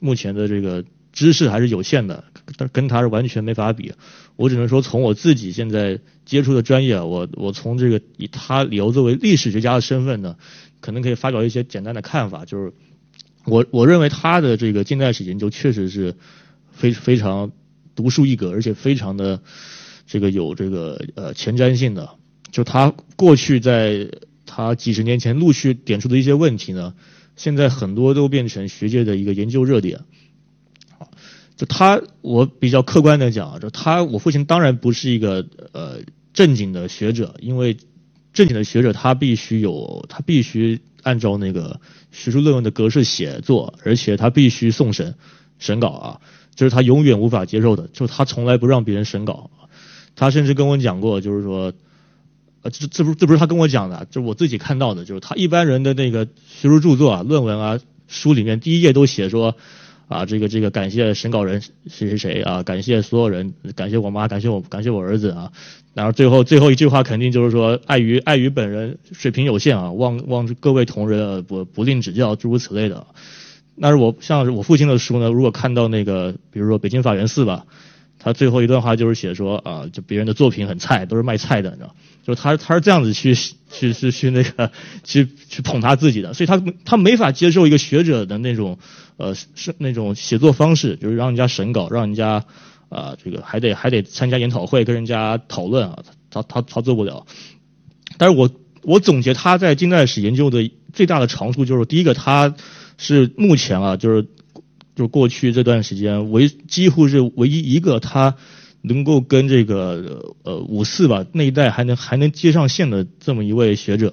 [0.00, 2.24] 目前的这个知识还是有限的，
[2.56, 3.92] 但跟他是完全没法比。
[4.36, 10.36] 我只能说从我自己现在接触的专业，我我从这个以他理由作为历史学家的身份呢，
[10.80, 12.72] 可能可以发表一些简单的看法，就是
[13.44, 16.16] 我我认为他的这个近代史研究确实是
[16.72, 17.52] 非非常。
[17.96, 19.40] 独树一格，而且非常的
[20.04, 22.10] 这个有这个呃前瞻性的。
[22.54, 24.08] 就他过去在
[24.46, 26.94] 他几十年前陆续点出的一些问题呢，
[27.34, 30.02] 现在很多都变成学界的一个研究热点。
[31.56, 35.98] 就他，我比较客观的讲，就他，我父亲当然不是一个呃
[36.32, 37.76] 正经的学者，因为
[38.32, 41.80] 正经的学者他必须有，他必须按照那个
[42.12, 45.16] 学术论文的格式写作，而且他必须送审
[45.58, 46.20] 审稿啊。
[46.54, 49.50] 这是他永远无法接受的，就他从来不让别人审稿，
[50.14, 51.72] 他甚至跟我讲过，就是说，
[52.64, 59.54] 呃，这这不是这不是他跟我讲的，就是我自己看到的，就是他一般人的那个学术著作啊、论文啊、书里面第一页都写说，
[60.08, 65.52] 啊，这个这个感谢审稿人谁谁谁啊，感谢所有人，感谢我妈，感谢我，感谢我儿子啊，
[65.92, 73.06] 然后最后最后一句话肯定就是说，碍于碍于本人水平有限啊，望望各位同仁不不吝指教，诸如此类的。
[73.76, 77.66] 那是我像是我父亲的书呢，如果看到那个，比如说北京法源寺吧，
[78.24, 81.94] 他最后一段话就是写说啊，就别人的作品很菜，都是卖菜的，你知道，
[82.26, 84.72] 就是他他是这样子去去去去那个
[85.04, 88.78] 去去捧他自己的，所以他他没法接受一个学者的那种
[89.18, 92.42] 呃是那种写作方式，就是让人家审稿，让人家
[92.88, 97.26] 啊这个还得还得参加研讨会跟人家讨论啊，他他他做不了。
[98.16, 98.50] 但是我
[98.82, 102.54] 我总结他在近代史研究的最大的长处就是第一个他。
[102.96, 104.24] 是目前啊，就是
[104.94, 108.36] 就过去这段时间唯几乎是唯一一个他
[108.82, 114.12] 能够跟这个呃五四吧那一代还能还能接上线的这么一位学者，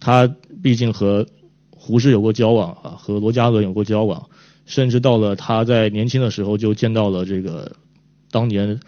[0.00, 0.26] 他
[0.62, 1.26] 毕竟和
[1.70, 4.28] 胡适有过交往啊，和罗家伦有过交往，
[4.64, 7.76] 甚至到了他在年轻的时候就见到了这个
[8.30, 8.80] 当年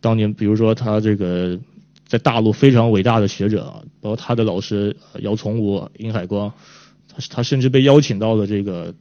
[0.00, 1.58] 当年比如说他这个
[2.06, 6.52] 在大陆非常伟大的学者啊，包括他的老师姚崇武、殷海光。
[7.12, 8.94] 他他甚至被邀请到了这个，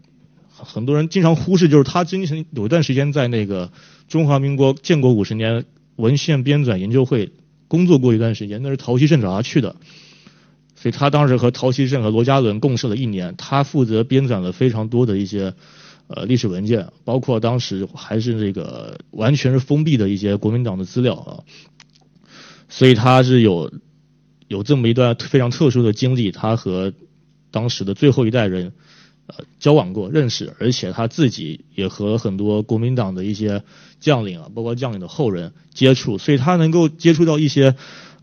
[0.63, 3.71] 很多人经常忽视，就是他经常有一段时间在那个
[4.07, 7.31] 中华民国建国五十年文献编纂研究会
[7.67, 9.75] 工作过一段时间，那是陶希圣找他去的，
[10.75, 15.53] 所以他当时和陶希圣和罗家伦共事了一年，他负责编纂了非常多的一些
[16.07, 21.43] 呃历史文件，包括当时还是这个完全是封闭的一些国民党的资料啊，
[22.67, 23.71] 所以他是有
[24.47, 26.93] 有这么一段非常特殊的经历，他和。
[27.51, 28.73] 当时的最后一代人，
[29.59, 33.63] 交往过、认识，而且他自己也和很多国民党的一些
[33.99, 37.75] 将领啊，包括将领的后人接触，所以他能够接触到一些，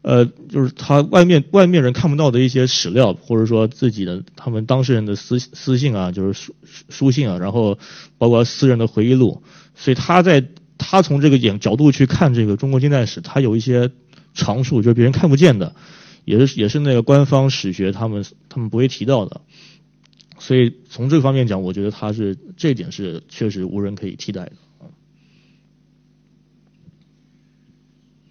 [0.03, 6.55] 呃，就是他外面外面人看不到的一些史料，或者说自己的他们当事人的私私信啊，就是书
[6.88, 7.79] 书信啊，然后
[8.19, 9.42] 包括私人的回忆录，
[9.75, 10.45] 所以他在
[10.79, 13.90] 他从这个眼角度去看这个中国近代史，他有一些
[14.35, 15.75] 常数，就是别人看不见的，
[16.25, 19.40] 也是也是那个官方史学他们他们不会提到的。
[20.46, 24.52] 所以从这方面讲，我觉得他是这一点是确实无人可以替代的。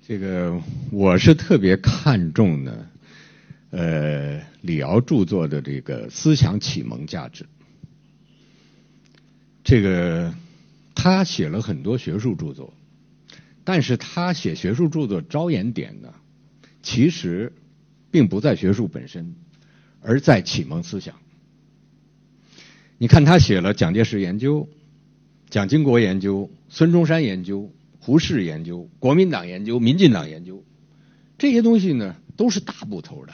[0.07, 0.61] 这个
[0.93, 2.87] 我是特别看重呢，
[3.71, 7.45] 呃，李敖著作的这个思想启蒙价值。
[9.65, 10.33] 这个
[10.93, 12.73] 他写了很多学术著作，
[13.65, 16.13] 但是他写学术著作着眼点呢，
[16.81, 17.51] 其实
[18.09, 19.35] 并不在学术本身，
[19.99, 21.13] 而在启蒙思想。
[22.97, 24.69] 你看，他写了蒋介石研究、
[25.49, 30.63] 蒋经国研究、孙中山研究、胡适研究、国民党研究、民进党研究，
[31.37, 33.33] 这些东西呢都是大部头的，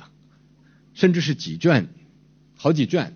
[0.96, 1.90] 甚至是几卷、
[2.56, 3.14] 好几卷。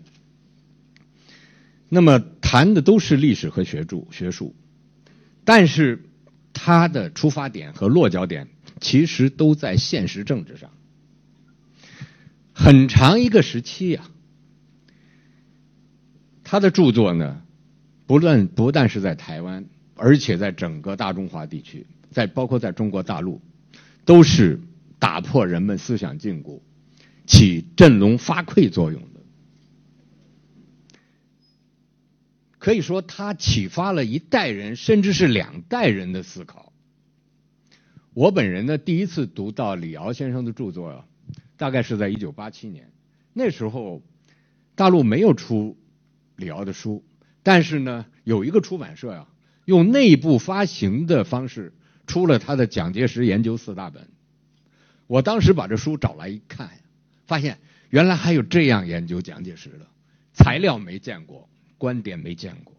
[1.90, 4.54] 那么谈的都是历史和学著学术，
[5.46, 6.06] 但是
[6.54, 10.70] 他的出发点和落脚点其实都在现实政治上。
[12.54, 14.08] 很长一个时期呀。
[16.48, 17.42] 他的著作呢，
[18.06, 23.42] 不论不但是在台湾，而且在整个大中华地区，在包括在中国大陆，
[24.06, 24.62] 都是
[25.00, 26.62] 打破人们思想禁锢、
[27.26, 29.22] 起振聋发聩作用的。
[32.60, 36.72] 可以说，他启发了一代人，甚至是两代人的思考。
[38.14, 41.06] 我本人呢，第一次读到李敖先生的著作啊，
[41.58, 42.92] 大概是在一九八七年，
[43.34, 44.04] 那时候
[44.76, 45.76] 大陆没有出。
[46.36, 47.04] 李敖的书，
[47.44, 49.28] 但是呢，有一个出版社呀，
[49.66, 51.74] 用内部发行的方式
[52.08, 54.08] 出了他的蒋介石研究四大本。
[55.08, 56.72] 我当时把这书找来一看，
[57.26, 59.88] 发现原来还有这样研究蒋介石的
[60.34, 62.76] 材料没见过，观点没见过，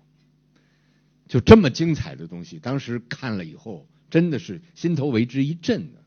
[1.28, 2.58] 就这么精彩的东西。
[2.58, 6.00] 当时看了以后，真的是心头为之一震的。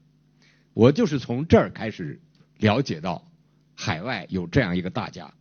[0.74, 2.22] 我就是从这儿开始
[2.58, 3.30] 了解到
[3.76, 5.34] 海外有这样一个大家。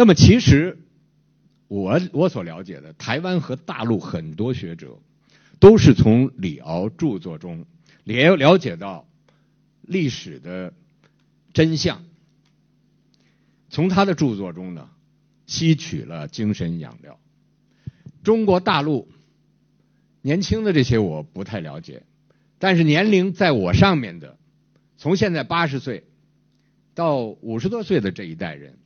[0.00, 0.78] 那么，其实
[1.68, 4.98] 我我所了解的台湾和大陆很多学者，
[5.58, 7.66] 都是从李敖著作中
[8.04, 9.06] 了了解到
[9.82, 10.72] 历史的
[11.52, 12.02] 真相，
[13.68, 14.88] 从他的著作中呢
[15.46, 17.20] 吸取了精神养料。
[18.24, 19.06] 中国大陆
[20.22, 22.04] 年轻的这些我不太了解，
[22.58, 24.38] 但是年龄在我上面的，
[24.96, 26.04] 从现在八十岁
[26.94, 28.78] 到五十多岁的这一代人。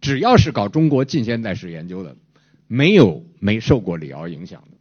[0.00, 2.16] 只要是搞中国近现代史研究的，
[2.66, 4.76] 没有没受过李敖影响的，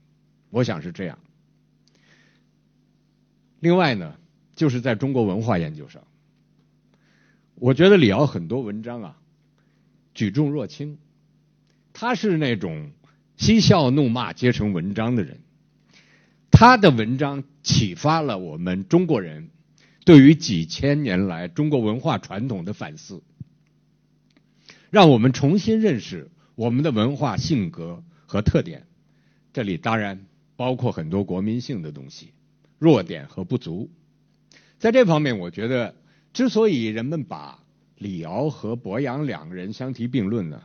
[0.49, 1.17] 我想是这样。
[3.59, 4.15] 另外呢，
[4.55, 6.03] 就是在中国文化研究上，
[7.55, 9.17] 我觉得李敖很多文章啊，
[10.13, 10.97] 举重若轻，
[11.93, 12.91] 他是那种
[13.37, 15.39] 嬉笑怒骂皆成文章的人，
[16.51, 19.49] 他的文章启发了我们中国人
[20.03, 23.23] 对于几千年来中国文化传统的反思。
[24.95, 28.87] 让我们重新认识我们的文化性格和特点，
[29.51, 32.31] 这里当然包括很多国民性的东西、
[32.79, 33.91] 弱点和不足。
[34.79, 35.95] 在这方面，我觉得
[36.31, 37.59] 之所以人们把
[37.97, 40.63] 李敖和博洋两个人相提并论呢，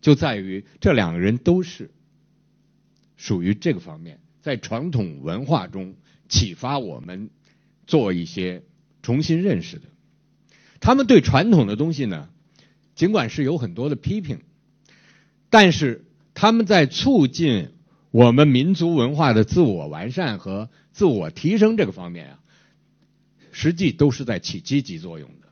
[0.00, 1.90] 就在于这两个人都是
[3.18, 5.94] 属于这个方面，在传统文化中
[6.26, 7.28] 启发我们
[7.86, 8.62] 做一些
[9.02, 9.82] 重新认识的。
[10.80, 12.30] 他们对传统的东西呢。
[12.94, 14.40] 尽管是有很多的批评，
[15.50, 17.70] 但是他们在促进
[18.10, 22.38] 我们民族文化的自我完善和自我提升这个方面啊，
[23.50, 25.48] 实际都是在起积极作用的。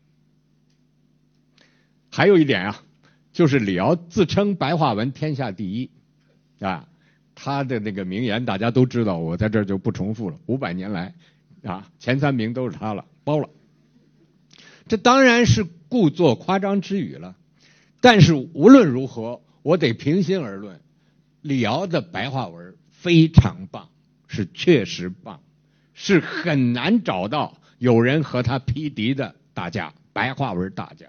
[2.10, 2.82] 还有一点啊，
[3.32, 5.90] 就是李敖自称白话文天下第一
[6.58, 6.88] 啊，
[7.34, 10.38] 他的那个名言大家都知道，我在这就不重复了。
[10.46, 11.14] 五百年来
[11.62, 13.48] 啊，前三名都是他了，包了。
[14.90, 15.64] 这当然是。
[15.90, 17.34] 故作夸张之语了，
[18.00, 20.80] 但是无论如何，我得平心而论，
[21.42, 23.88] 李敖的白话文非常棒，
[24.28, 25.42] 是确实棒，
[25.92, 31.06] 是很难找到有人和他匹敌的大家，白话文大家。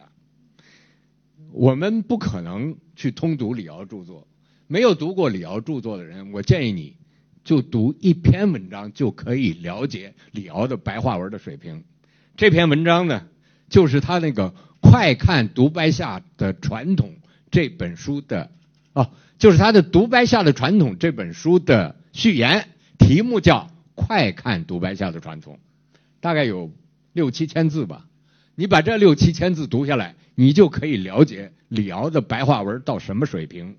[1.51, 4.27] 我们不可能去通读李敖著作，
[4.65, 6.97] 没有读过李敖著作的人，我建议你
[7.43, 11.83] 就读一篇文章就可以了解李敖的白话文的水平。
[12.35, 13.27] 这篇文章呢，
[13.71, 14.53] 就是他那个。
[14.83, 17.13] 快看独白下的传统
[17.51, 18.49] 这本书的
[18.93, 22.67] 哦，就是他的独白下的传统这本书的序言，
[22.97, 23.59] 题目叫
[23.93, 25.59] 《快看独白下的传统》，
[26.19, 26.71] 大概有
[27.13, 28.07] 六七千字吧。
[28.55, 33.77] 你把这六七千字读下来，你就可以了解李敖的白话文到什么水平。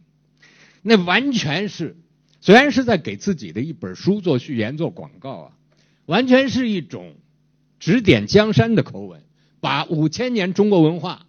[0.83, 1.97] 那完全是，
[2.41, 5.53] 虽然是在给自己的一本书做序言、做广告啊，
[6.07, 7.17] 完全是一种
[7.81, 9.25] 指点江山的口吻，
[9.63, 11.25] 把五千年中国文化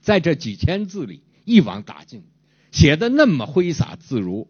[0.00, 2.24] 在这几千字里一网打尽，
[2.72, 4.48] 写的那么挥洒自如，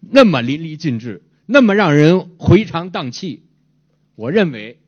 [0.00, 3.44] 那么淋漓尽致，那么让人回肠荡气。
[4.16, 4.80] 我认为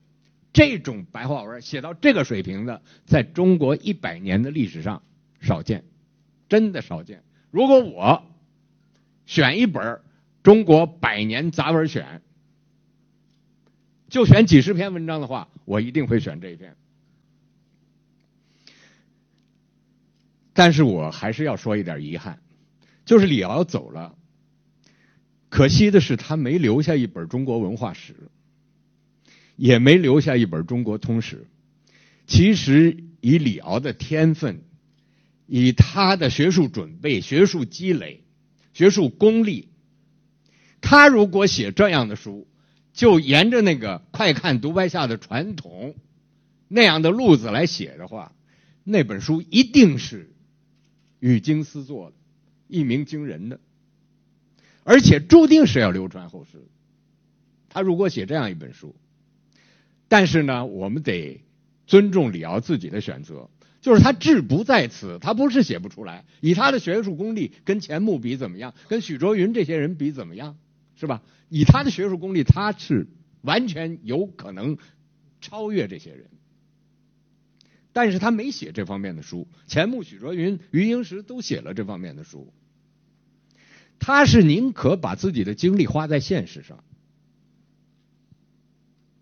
[0.53, 5.05] 这种白话文写到这个水平的，在中国一百年的历史上
[5.41, 5.85] 少见，
[6.49, 7.23] 真的少见。
[7.53, 8.25] 如果我
[9.25, 9.85] 选一本
[10.43, 12.05] 《中国百年杂文选》，
[14.09, 16.75] 就选几十篇文章的话，我一定会选这一篇。
[20.53, 22.41] 但是我还是要说一点遗憾，
[23.05, 24.15] 就是李敖走了，
[25.49, 28.15] 可惜的是他没留下一本中国文化史，
[29.57, 31.47] 也没留下一本中国通史。
[32.27, 34.63] 其实以李敖的天分，
[35.47, 38.21] 以他的学术准备、学术积累。
[38.75, 39.69] 学术功力，
[40.81, 42.49] 他如果写这样的书，
[42.95, 45.95] 就沿着那个快看独白下的传统
[46.69, 48.33] 那样的路子来写的话，
[48.83, 50.32] 那本书一定是
[51.23, 52.17] 语惊思作的，
[52.67, 53.61] 一鸣惊人的，
[54.83, 56.59] 而且注定是要流传后世。
[57.69, 58.97] 他如果写这样一本书，
[60.09, 61.41] 但是呢，我们得
[61.87, 63.49] 尊重李敖自己的选择。
[63.81, 66.25] 就是他志不在此，他不是写不出来。
[66.41, 68.75] 以他的学术功力，跟钱穆比怎么样？
[68.89, 70.57] 跟许倬云这些人比怎么样？
[70.97, 71.23] 是吧？
[71.49, 73.07] 以他的学术功力，他是
[73.43, 74.77] 完全有可能
[75.41, 76.27] 超越这些人。
[77.93, 82.53] 但是他没写这方面的书，钱穆、许倬云、余英时都写了这方面的书。
[83.99, 86.83] 他是宁可把自己的精力花在现实上，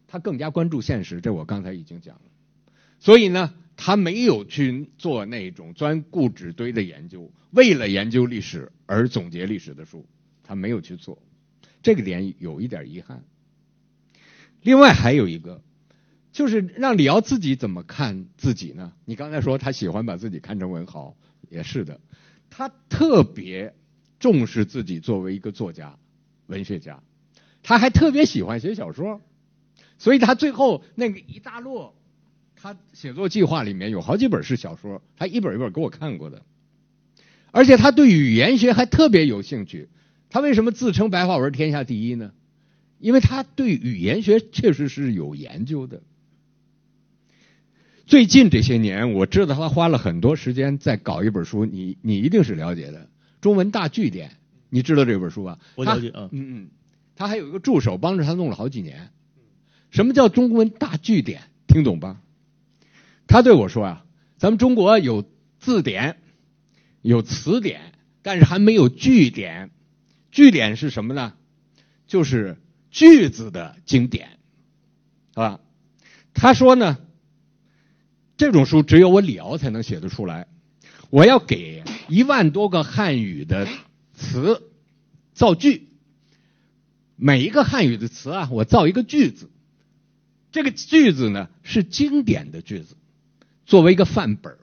[0.07, 1.21] 他更加关注现实。
[1.21, 2.23] 这我刚才已经讲了。
[2.99, 3.55] 所以呢？
[3.83, 10.05] 他没有去做那种钻故纸堆的研究，为了研究历史而总结历史的书，
[10.45, 11.23] 他没有去做，
[11.83, 13.25] 这个点有一点遗憾。
[14.61, 15.62] 另外还有一个，
[16.33, 18.93] 就是让李敖自己怎么看自己呢？
[19.05, 21.16] 你刚才说他喜欢把自己看成文豪，
[21.49, 22.01] 也是的，
[22.51, 23.74] 他特别
[24.18, 25.99] 重视自己作为一个作家、
[26.47, 27.03] 文学家，
[27.62, 29.20] 他还特别喜欢写小说，
[29.99, 31.95] 所以他最后那个一大摞。
[32.62, 36.43] 他写作计划里面有好几本是小说，他一本一本给我看过的，
[37.53, 39.89] 而且他对语言学还特别有兴趣。
[40.28, 42.33] 他为什么自称白话文天下第一呢？
[42.99, 46.03] 因为他对语言学确实是有研究的。
[48.11, 52.99] 最近这些年，我知道他花了很多时间在搞一本书，你你一定是了解的
[53.41, 54.31] 《中文大句点》，
[54.69, 55.61] 你知道这本书吧？
[55.77, 56.71] 我了解嗯嗯，
[57.15, 59.11] 他还有一个助手帮着他弄了好几年。
[59.93, 61.43] 什么叫中文大句点？
[61.69, 62.21] 听懂吧？
[63.29, 64.05] 他对我说啊，
[64.39, 65.25] 咱们中国有
[65.61, 66.17] 字典，
[67.03, 67.93] 有词典，
[68.23, 69.71] 但是还没有句点。
[70.33, 71.35] 句点是什么呢？
[72.09, 72.57] 就是
[72.91, 74.31] 句子的经典，
[75.33, 75.61] 是吧？
[76.35, 76.99] 他说呢，
[78.41, 80.49] 这种书只有我李敖才能写得出来。
[81.11, 83.68] 我要给一万多个汉语的
[84.14, 84.62] 词
[85.34, 85.88] 造句，
[87.16, 89.51] 每一个汉语的词啊，我造一个句子。
[90.53, 92.97] 这个句子呢，是经典的句子。
[93.66, 94.57] 作为一个范本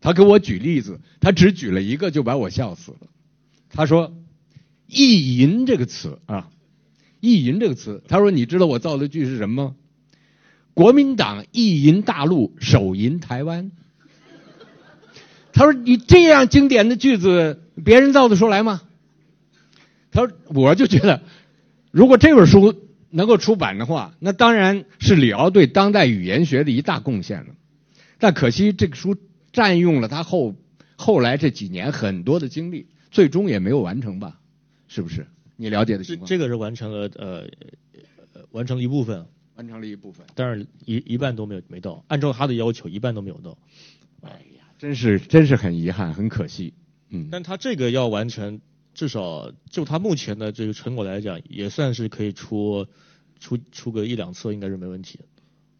[0.00, 3.08] 他给我举例子，他只举了一个就把我笑死了。
[3.68, 4.14] 他说
[4.86, 6.48] “意淫”这个词啊
[7.18, 9.76] ，“意淫”这个词，他说你知道我造的句是什么吗？
[10.76, 13.72] 国民党意淫大陆，手淫台湾。
[15.54, 18.82] 他说你这样经典的句子，别人造得出来吗？
[20.10, 21.22] 他说我就觉得，
[21.92, 22.74] 如果这本书
[23.08, 27.54] 能够出版的话，那当然是李敖对当代语言学的一大贡献了。
[28.18, 29.16] 但可惜这个书
[29.54, 30.56] 占用了他后
[30.96, 34.40] 后来这几年很多的精力，最终也没有完成吧？
[34.88, 35.26] 是不是？
[35.56, 36.28] 你了解的情况？
[36.28, 37.46] 这个是完成了，呃，
[38.50, 39.24] 完成了一部分，
[39.56, 43.58] 完成了一部分，但是一一半都没有没到，按照他的要求，一半都没有到。
[44.22, 46.74] 哎呀，真是真是很遗憾，很可惜。
[47.10, 48.60] 嗯，但他这个要完成，
[48.94, 52.86] 至少就他目前的这个成果来讲，也算是可以出
[53.38, 55.24] 出出个一两册，应该是没问题的。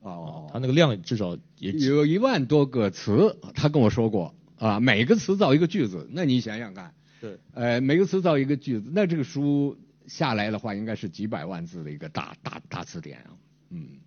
[0.01, 13.35] 哦，他那个量至少也有一万多个词，他跟我说过啊，每个词造一个句子，那你想想看，对，呃，每个词造一个句子，那这个书下来的话，应该是几百万字的一个大大大词典啊，
[13.71, 13.99] 嗯。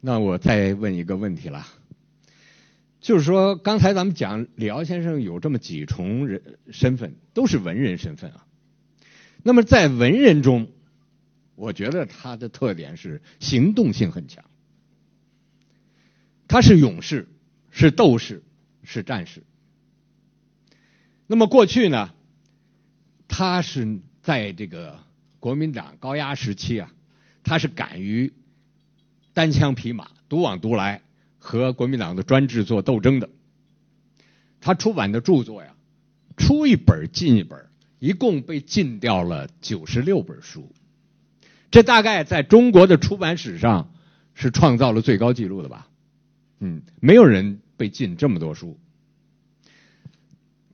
[0.00, 1.66] 那我再问一个问题了，
[3.00, 8.46] 就是说刚才咱们讲李敖先生有这么几重人身份，都是文人身份啊，
[9.42, 10.68] 那么在文人中，
[11.54, 14.44] 我觉得他的特点是行动性很强。
[16.48, 17.26] 他是勇士，
[17.70, 18.44] 是斗士，
[18.84, 19.42] 是战士。
[21.26, 22.14] 那么过去呢，
[23.26, 25.00] 他是在这个
[25.40, 26.92] 国民党高压时期啊，
[27.46, 28.32] 他是敢于
[29.32, 31.00] 单枪匹马、独往独来，
[31.38, 33.30] 和国民党的专制做斗争的。
[34.60, 35.76] 他出版的著作呀，
[36.36, 37.68] 出一本进一本，
[38.00, 40.72] 一共被禁掉了九十六本书。
[41.70, 43.92] 这大概在中国的出版史上
[44.34, 45.86] 是创造了最高纪录的吧？
[46.58, 48.76] 嗯，没有人被禁这么多书。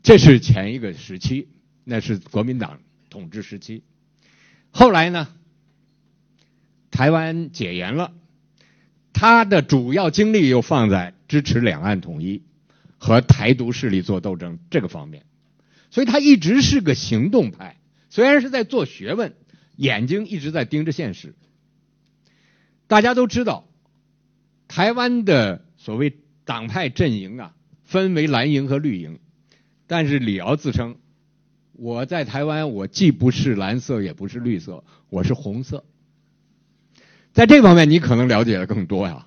[0.03, 1.49] 这是前一个时期，
[1.85, 3.83] 那是国民党统治时期。
[4.71, 5.29] 后来呢，
[6.93, 8.13] 台湾解严了，
[9.13, 12.43] 他的主要精力又放在支持两岸统一
[12.99, 15.25] 和台独势力做斗争这个方面，
[15.91, 17.79] 所以他一直是个行动派，
[18.11, 19.35] 虽然是在做学问。
[19.75, 21.35] 眼睛一直在盯着现实。
[22.87, 23.67] 大家都知道，
[24.69, 29.19] 台湾的所谓党派阵营啊，分为蓝营和绿营。
[29.87, 30.97] 但是李敖自称，
[31.73, 35.85] 我在台湾，我既不是蓝色，也不是绿色，我是红色。
[37.33, 39.27] 在这方面，你可能了解的更多呀。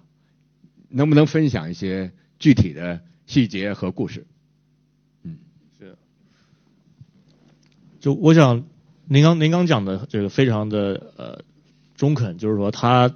[0.90, 4.26] 能不能分享一些具体的细节和故事？
[5.24, 5.38] 嗯，
[5.80, 5.96] 是。
[8.00, 8.66] 就我想。
[9.08, 11.44] 您刚您刚讲的这个非常的呃
[11.96, 13.16] 中肯，就是说他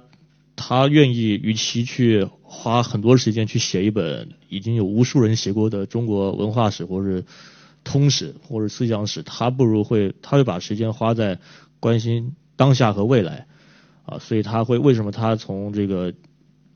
[0.54, 7.24] 他愿意与其去花很多时间去写一本已经有无数人写过的中国文化史或是
[7.82, 11.40] 通史或者思想史，他不如会他会把时间花在
[11.80, 13.48] 关心当下和未来
[14.10, 16.12] 啊，所以他会为什么他从这个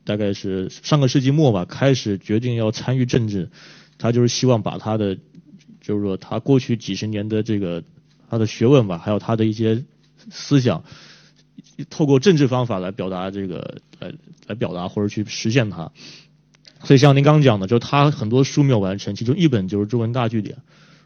[0.03, 3.49] 大概是上个世纪末吧开始决定要参与政治，
[3.97, 5.17] 他就是希望把他的
[5.81, 7.83] 就是说他过去几十年的这个。
[8.27, 9.83] 他的学问吧，还有他的一些
[10.31, 10.83] 思想，
[11.91, 14.11] 透过政治方法来表达这个，来
[14.47, 15.91] 来表达或者去实现它。
[16.83, 20.55] 所以像您刚刚讲的，就是他很多书没有完成，其中一本就是《中文大据点》。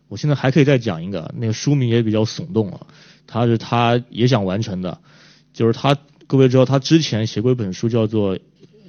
[0.08, 2.88] 我现在还可以再讲一个，那个书名也比较耸动啊，
[3.28, 5.02] 他是他也想完成的，
[5.52, 5.98] 就是他
[6.30, 8.38] 各位知道，他之前写过一本书叫做《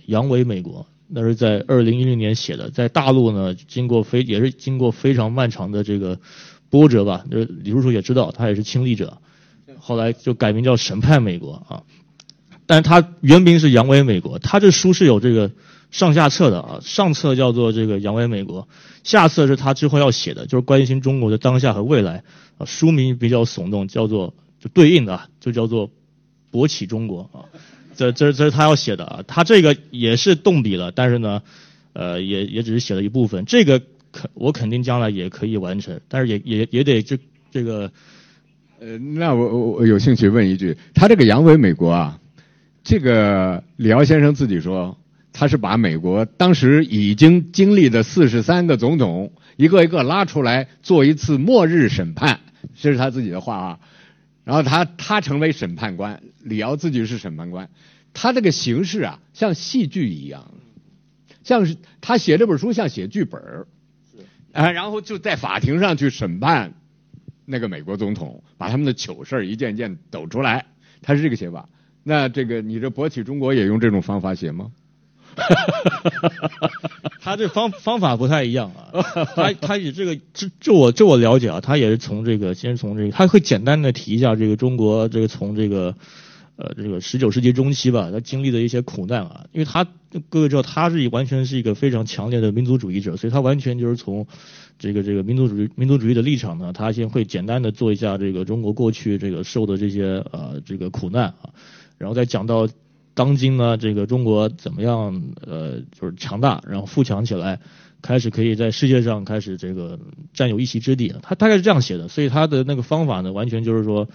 [0.05, 6.21] 阳痿美国》，那是在二零一零年写的，在大陆呢，经过非也是经过非常漫长的这个。
[6.69, 9.19] 波折吧，就是李叔叔也知道，他也是亲历者，
[9.81, 11.83] 后来就改名叫审判美国啊，
[12.65, 15.51] 但他原名是阳痿美国，他这书是有这个
[15.91, 18.69] 上下册的啊，上册叫做这个阳痿美国，
[19.03, 22.23] 下册是他之后要写的，就是关心中国的当下和未来
[22.59, 25.91] 啊，书名比较耸动，叫做就对应的就叫做
[26.53, 27.45] 勃起中国啊，
[27.97, 31.43] 这这这是他要写的啊，他这个也是动笔了，但是呢，
[31.93, 33.83] 呃，也也只是写了一部分，这个。
[34.13, 37.17] 肯我肯定将来也可以完成，但是也也也得这
[37.53, 37.93] 这个，
[38.81, 42.19] 呃，那我我我有兴趣问一句，他这个阳痿美国啊，
[42.83, 44.99] 这个李敖先生自己说，
[45.33, 52.41] 他是把美国当时已经经历的四十三个总统一个一个拉出来做一次末日审判，
[52.81, 53.79] 这是他自己的话啊，
[54.51, 57.71] 然后他他成为审判官，李敖自己是审判官，
[58.13, 60.55] 他这个形式啊像戏剧一样，
[61.45, 63.69] 像是他写这本书像写剧本儿。
[64.51, 66.75] 啊，然后就在法庭上去审判
[67.45, 70.67] 那个美国总统，把他们的糗事一件件抖出来。
[71.01, 71.69] 他是这个写法。
[72.03, 74.73] 那这个你这勃起中国也用这种方法写吗？
[77.21, 79.03] 他这方方法不太一样啊。
[79.35, 85.95] 他他以这个，就就我就我了解啊，他也是从这个先从这个，他会简单的提一下这个中国这个从这个。
[86.63, 89.87] 呃，这个十九世纪中期吧，他经历的一些苦难啊，因为他
[90.29, 94.27] 各位知道，他是完全是一个非常强烈的民族主义者，所以他完全就是从
[94.79, 101.49] 这个这个民族主义民族主义的立场呢，他先会简单的做一下这个中国过去这个受的这些呃这个苦难啊，
[101.97, 102.69] 然后再讲到
[103.15, 107.61] 当今呢这个中国怎么样呃就是强大，然后富强起来，
[108.03, 109.99] 开始可以在世界上开始这个
[110.33, 114.09] 占有一席之地，他大概是这样写的，所以他的那个方法呢，完全就是说。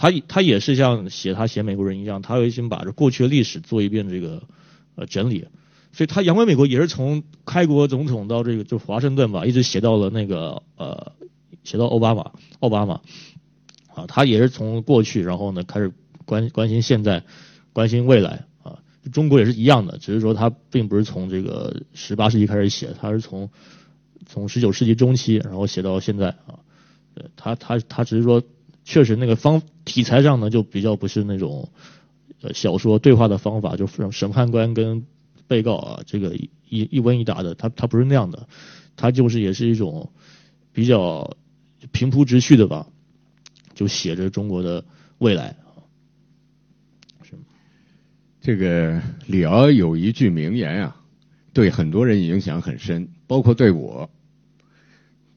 [0.00, 4.44] 他他也是像写他写美国人一样，他会先把这过去的历史做一遍这个
[4.94, 5.48] 呃整理，
[5.90, 11.10] 所以他扬威美国也是从开国总统到这个就华盛顿吧，一直写到了那个呃
[11.64, 12.30] 写到奥巴马
[12.60, 13.00] 奥巴马
[13.92, 15.90] 啊，他也是从过去然后呢开始
[16.24, 17.24] 关关心现在
[17.78, 23.48] 关心未来啊，中国也是一样的，只是说他并不是从这个十八世纪开始写，他是从
[24.26, 26.58] 从十九世纪中期然后写到现在啊，
[27.36, 28.42] 他他他只是说。
[28.90, 31.68] 确实，那个方题材上呢，就比较不是那种
[32.40, 35.04] 呃小说对话的方法，就让审判官跟
[35.46, 38.48] 被告啊，这个一一问一答的，他他不是那样的，
[38.96, 40.10] 他就是也是一种
[40.72, 41.36] 比较
[41.92, 42.86] 平铺直叙的吧，
[43.74, 44.82] 就写着中国的
[45.18, 45.54] 未来。
[48.48, 50.96] 这个李敖有一句名言啊，
[51.52, 54.08] 对很多人影响很深，包括对我。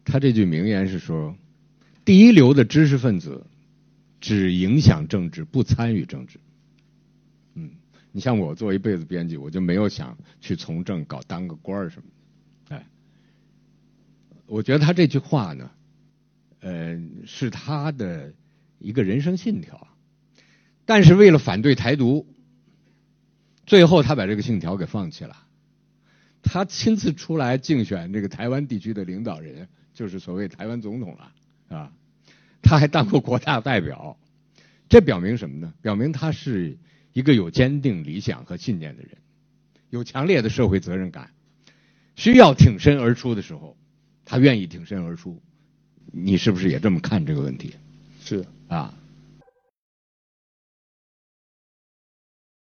[0.05, 1.35] 他这句名言是说
[2.05, 3.45] ：“第一流的知识分子
[4.21, 6.39] 只影响政治，不参与政治。”
[7.55, 7.71] 嗯，
[8.13, 12.03] 你像我做一辈子编辑，我就没有想去从政、搞当个官儿什么
[12.69, 12.75] 的。
[12.77, 12.85] 哎，
[14.45, 15.69] 我觉得他这句话呢，
[16.61, 18.31] 呃，是他的
[18.79, 19.85] 一个人生信条。
[20.85, 22.25] 但是为了反对台独，
[23.71, 25.33] 最后他把这个信条给放弃了。
[26.43, 29.65] 他亲自出来竞选这个台湾地区的领导人。
[29.93, 31.93] 就是所谓台湾总统了，啊，
[32.61, 34.17] 他还当过国大代表，
[34.89, 35.73] 这表明什么呢？
[35.81, 36.77] 表明他是
[37.13, 39.11] 一个有坚定理想和信念的人，
[39.89, 41.31] 有强烈的社会责任感，
[42.17, 43.77] 需要挺身而出的时候，
[44.25, 45.41] 他愿意挺身而出。
[46.11, 47.73] 你是不是也这么看这个问题？
[48.21, 48.93] 是啊。